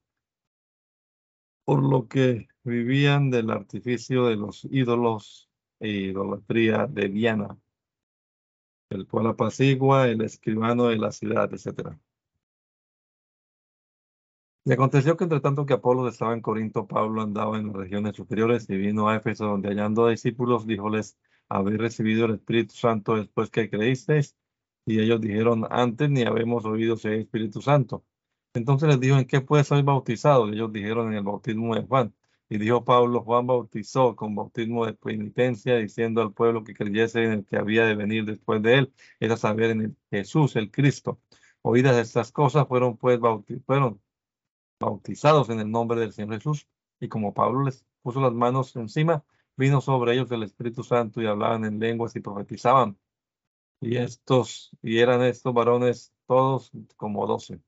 [1.64, 5.50] por lo que vivían del artificio de los ídolos
[5.80, 7.58] e idolatría de Diana,
[8.90, 11.98] el cual apacigua el escribano de la ciudad, etc.
[14.66, 18.16] Y aconteció que entre tanto que Apolo estaba en Corinto, Pablo andaba en las regiones
[18.18, 23.50] superiores y vino a Éfeso, donde hallando discípulos, díjoles, habéis recibido el Espíritu Santo después
[23.50, 24.36] que creísteis.
[24.86, 28.06] Y ellos dijeron, antes ni habemos oído si Espíritu Santo.
[28.54, 30.48] Entonces les dijo, ¿en qué puede ser bautizado?
[30.50, 32.14] ellos dijeron, en el bautismo de Juan.
[32.50, 37.32] Y dijo Pablo, Juan bautizó con bautismo de penitencia, diciendo al pueblo que creyese en
[37.32, 41.20] el que había de venir después de él, era saber en el Jesús, el Cristo.
[41.64, 43.20] Oídas estas cosas, fueron pues
[43.66, 44.00] fueron
[44.80, 46.68] bautizados en el nombre del Señor Jesús.
[47.00, 49.24] Y como Pablo les puso las manos encima,
[49.58, 52.98] vino sobre ellos el Espíritu Santo y hablaban en lenguas y profetizaban.
[53.82, 57.62] Y estos, y eran estos varones todos como doce.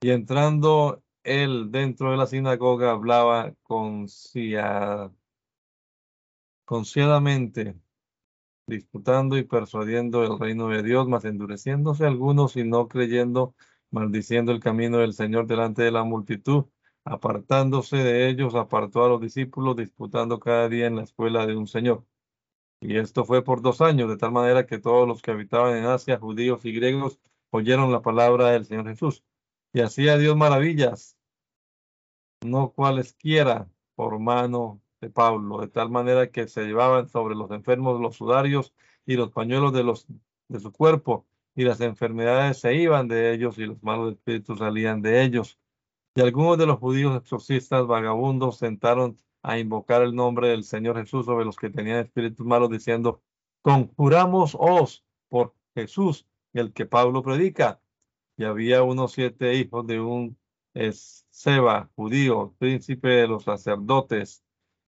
[0.00, 3.54] Y entrando él dentro de la sinagoga, hablaba
[6.64, 7.76] conciadamente,
[8.66, 13.54] disputando y persuadiendo el reino de Dios, mas endureciéndose algunos y no creyendo,
[13.90, 16.66] maldiciendo el camino del Señor delante de la multitud.
[17.04, 21.66] Apartándose de ellos, apartó a los discípulos, disputando cada día en la escuela de un
[21.66, 22.04] Señor.
[22.80, 25.84] Y esto fue por dos años, de tal manera que todos los que habitaban en
[25.84, 27.20] Asia, judíos y griegos,
[27.50, 29.22] oyeron la palabra del Señor Jesús.
[29.72, 31.16] Y hacía Dios maravillas,
[32.42, 38.00] no cualesquiera por mano de Pablo, de tal manera que se llevaban sobre los enfermos
[38.00, 38.74] los sudarios
[39.06, 40.06] y los pañuelos de, los,
[40.48, 45.02] de su cuerpo, y las enfermedades se iban de ellos y los malos espíritus salían
[45.02, 45.58] de ellos.
[46.14, 51.26] Y algunos de los judíos exorcistas vagabundos sentaron a invocar el nombre del Señor Jesús
[51.26, 53.22] sobre los que tenían espíritus malos, diciendo,
[53.62, 57.80] conjuramos os por Jesús, el que Pablo predica.
[58.36, 60.38] Y había unos siete hijos de un
[61.30, 64.44] Seba, judío, príncipe de los sacerdotes,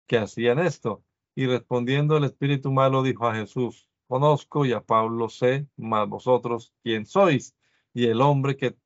[0.06, 1.04] que hacían esto.
[1.34, 6.74] Y respondiendo el espíritu malo dijo a Jesús, conozco y a Pablo sé, mas vosotros,
[6.82, 7.54] ¿quién sois?
[7.94, 8.76] Y el hombre que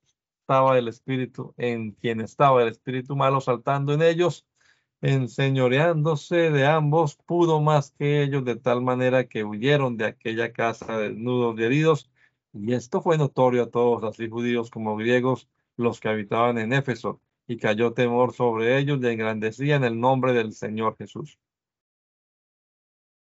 [0.41, 4.47] estaba el espíritu, en quien estaba el espíritu malo saltando en ellos,
[5.03, 10.97] enseñoreándose de ambos, pudo más que ellos, de tal manera que huyeron de aquella casa
[10.97, 12.11] desnudos y heridos.
[12.53, 17.21] Y esto fue notorio a todos, así judíos como griegos, los que habitaban en Éfeso,
[17.49, 21.39] y cayó temor sobre ellos y engrandecían el nombre del Señor Jesús.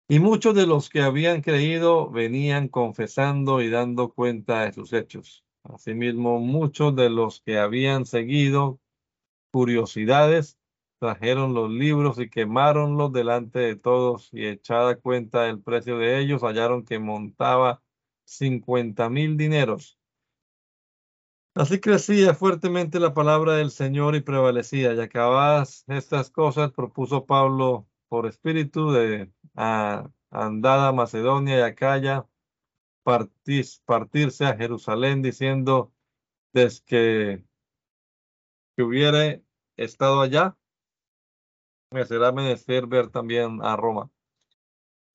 [0.07, 5.45] Y muchos de los que habían creído venían confesando y dando cuenta de sus hechos.
[5.65, 8.79] Asimismo, muchos de los que habían seguido
[9.51, 10.59] curiosidades
[10.99, 16.43] trajeron los libros y quemaronlos delante de todos y echada cuenta del precio de ellos,
[16.43, 17.83] hallaron que montaba
[18.25, 19.99] cincuenta mil dineros.
[21.55, 24.93] Así crecía fuertemente la palabra del Señor y prevalecía.
[24.95, 32.27] Y acabadas estas cosas, propuso Pablo por espíritu de a, andada a Macedonia y Acaya,
[33.05, 35.93] partirse a Jerusalén, diciendo,
[36.53, 37.45] desde que,
[38.77, 39.41] que hubiera
[39.77, 40.57] estado allá,
[41.95, 44.11] me será menester ver también a Roma.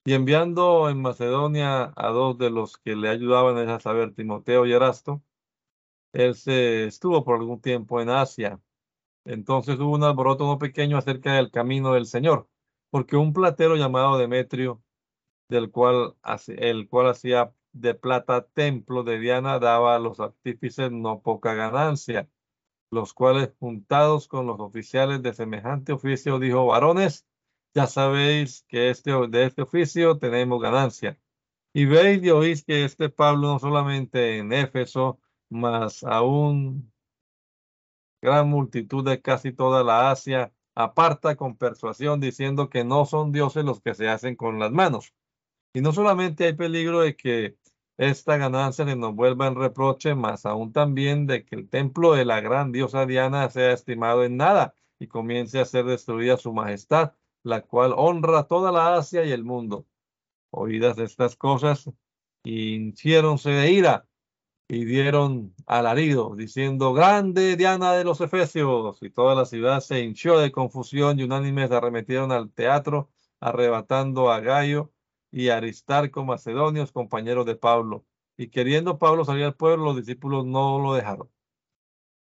[0.04, 4.72] Y enviando en Macedonia a dos de los que le ayudaban a saber, Timoteo y
[4.72, 5.22] Erasto,
[6.12, 8.60] él se estuvo por algún tiempo en Asia.
[9.26, 12.48] Entonces hubo un alboroto no pequeño acerca del camino del Señor,
[12.90, 14.82] porque un platero llamado Demetrio,
[15.50, 16.16] del cual,
[16.48, 22.30] el cual hacía de plata templo de Diana, daba a los artífices no poca ganancia,
[22.90, 27.26] los cuales juntados con los oficiales de semejante oficio, dijo, varones,
[27.74, 31.18] ya sabéis que este, de este oficio tenemos ganancia.
[31.72, 36.92] Y veis y oís que este Pablo no solamente en Éfeso, mas aún
[38.20, 43.64] gran multitud de casi toda la Asia, aparta con persuasión diciendo que no son dioses
[43.64, 45.14] los que se hacen con las manos.
[45.72, 47.56] Y no solamente hay peligro de que
[48.00, 52.24] esta ganancia se nos vuelva en reproche, más aún también de que el templo de
[52.24, 57.12] la gran diosa Diana sea estimado en nada y comience a ser destruida su majestad,
[57.42, 59.86] la cual honra toda la Asia y el mundo.
[60.50, 61.90] Oídas estas cosas,
[62.42, 64.08] hinchiéronse de ira
[64.66, 68.96] y dieron alarido, diciendo, grande Diana de los Efesios.
[69.02, 74.40] Y toda la ciudad se hinchó de confusión y unánimes arremetieron al teatro, arrebatando a
[74.40, 74.90] Gallo
[75.30, 78.04] y Aristarco, macedonios, compañeros de Pablo.
[78.36, 81.30] Y queriendo Pablo salir al pueblo, los discípulos no lo dejaron.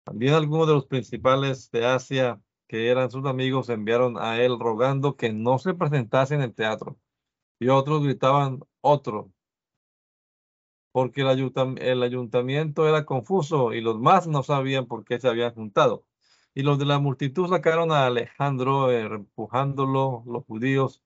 [0.05, 5.17] También algunos de los principales de Asia que eran sus amigos, enviaron a él rogando
[5.17, 6.99] que no se presentase en el teatro.
[7.59, 9.33] Y otros gritaban otro,
[10.93, 16.05] porque el, ayuntamiento era confuso y los más no sabían por qué se habían juntado.
[16.55, 21.03] Y los de la multitud sacaron a Alejandro, eh, empujándolo los judíos.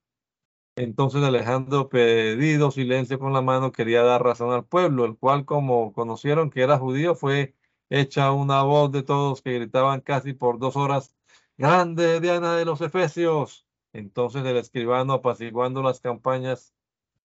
[0.77, 5.93] Entonces Alejandro, pedido silencio con la mano, quería dar razón al pueblo, el cual, como
[5.93, 7.55] conocieron que era judío, fue
[7.91, 11.15] hecha una voz de todos que gritaban casi por dos horas
[11.59, 13.67] Grande Diana de los Efesios.
[13.93, 16.75] Entonces el escribano, apaciguando las campañas,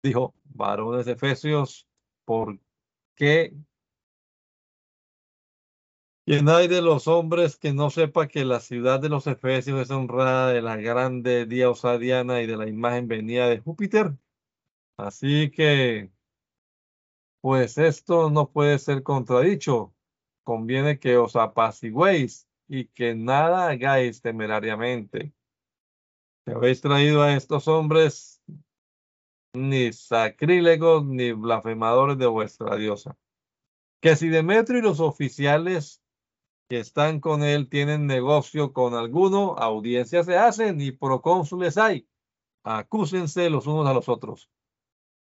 [0.02, 1.88] dijo, varones Efesios,
[2.24, 2.58] ¿por
[3.16, 3.54] qué?
[6.28, 9.90] ¿Quién hay de los hombres que no sepa que la ciudad de los Efesios es
[9.90, 14.12] honrada de la grande diosa Diana y de la imagen venida de Júpiter?
[14.98, 16.10] Así que,
[17.40, 19.94] pues esto no puede ser contradicho.
[20.44, 25.32] Conviene que os apaciguéis y que nada hagáis temerariamente.
[26.44, 28.42] Que habéis traído a estos hombres
[29.54, 33.16] ni sacrílegos ni blasfemadores de vuestra diosa.
[34.02, 36.02] Que si Demetrio y los oficiales
[36.68, 42.06] que están con él tienen negocio con alguno, audiencias se hacen y procónsules hay.
[42.62, 44.50] Acúsense los unos a los otros.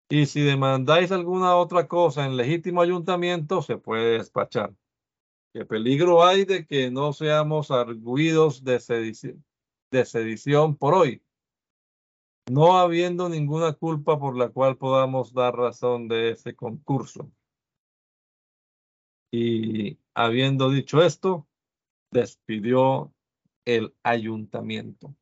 [0.08, 4.74] Y si demandáis alguna otra cosa en legítimo ayuntamiento, se puede despachar.
[5.52, 9.44] ¿Qué peligro hay de que no seamos arguidos de sedición,
[9.90, 11.22] de sedición por hoy?
[12.50, 17.30] No habiendo ninguna culpa por la cual podamos dar razón de ese concurso.
[19.30, 21.46] Y habiendo dicho esto,
[22.10, 23.12] despidió
[23.64, 25.14] el ayuntamiento.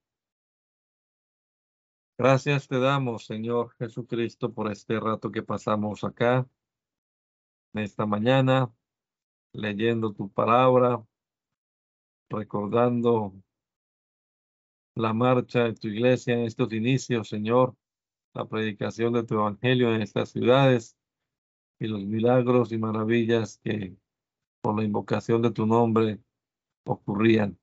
[2.18, 6.46] Gracias te damos, Señor Jesucristo, por este rato que pasamos acá,
[7.74, 8.70] en esta mañana,
[9.52, 11.04] leyendo tu palabra,
[12.28, 13.34] recordando
[14.94, 17.74] la marcha de tu iglesia en estos inicios, Señor,
[18.34, 20.96] la predicación de tu evangelio en estas ciudades
[21.78, 23.96] y los milagros y maravillas que
[24.62, 26.20] por la invocación de tu nombre
[26.86, 27.58] ocurrían.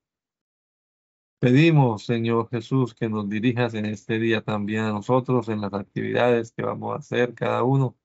[1.39, 6.51] Pedimos, Señor Jesús, que nos dirijas en este día también a nosotros en las actividades
[6.51, 7.95] que vamos a hacer cada uno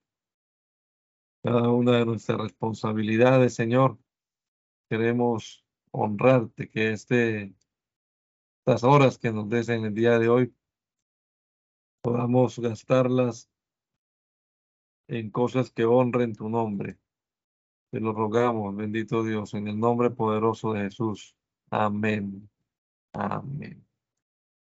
[1.45, 3.99] cada una de nuestras responsabilidades, Señor.
[4.89, 7.55] Queremos honrarte, que este,
[8.61, 10.55] estas horas que nos des en el día de hoy
[12.01, 13.51] podamos gastarlas
[15.07, 16.99] en cosas que honren tu nombre.
[17.95, 21.37] Te lo rogamos, bendito Dios, en el nombre poderoso de Jesús.
[21.71, 22.51] Amén.
[23.13, 23.84] Amén.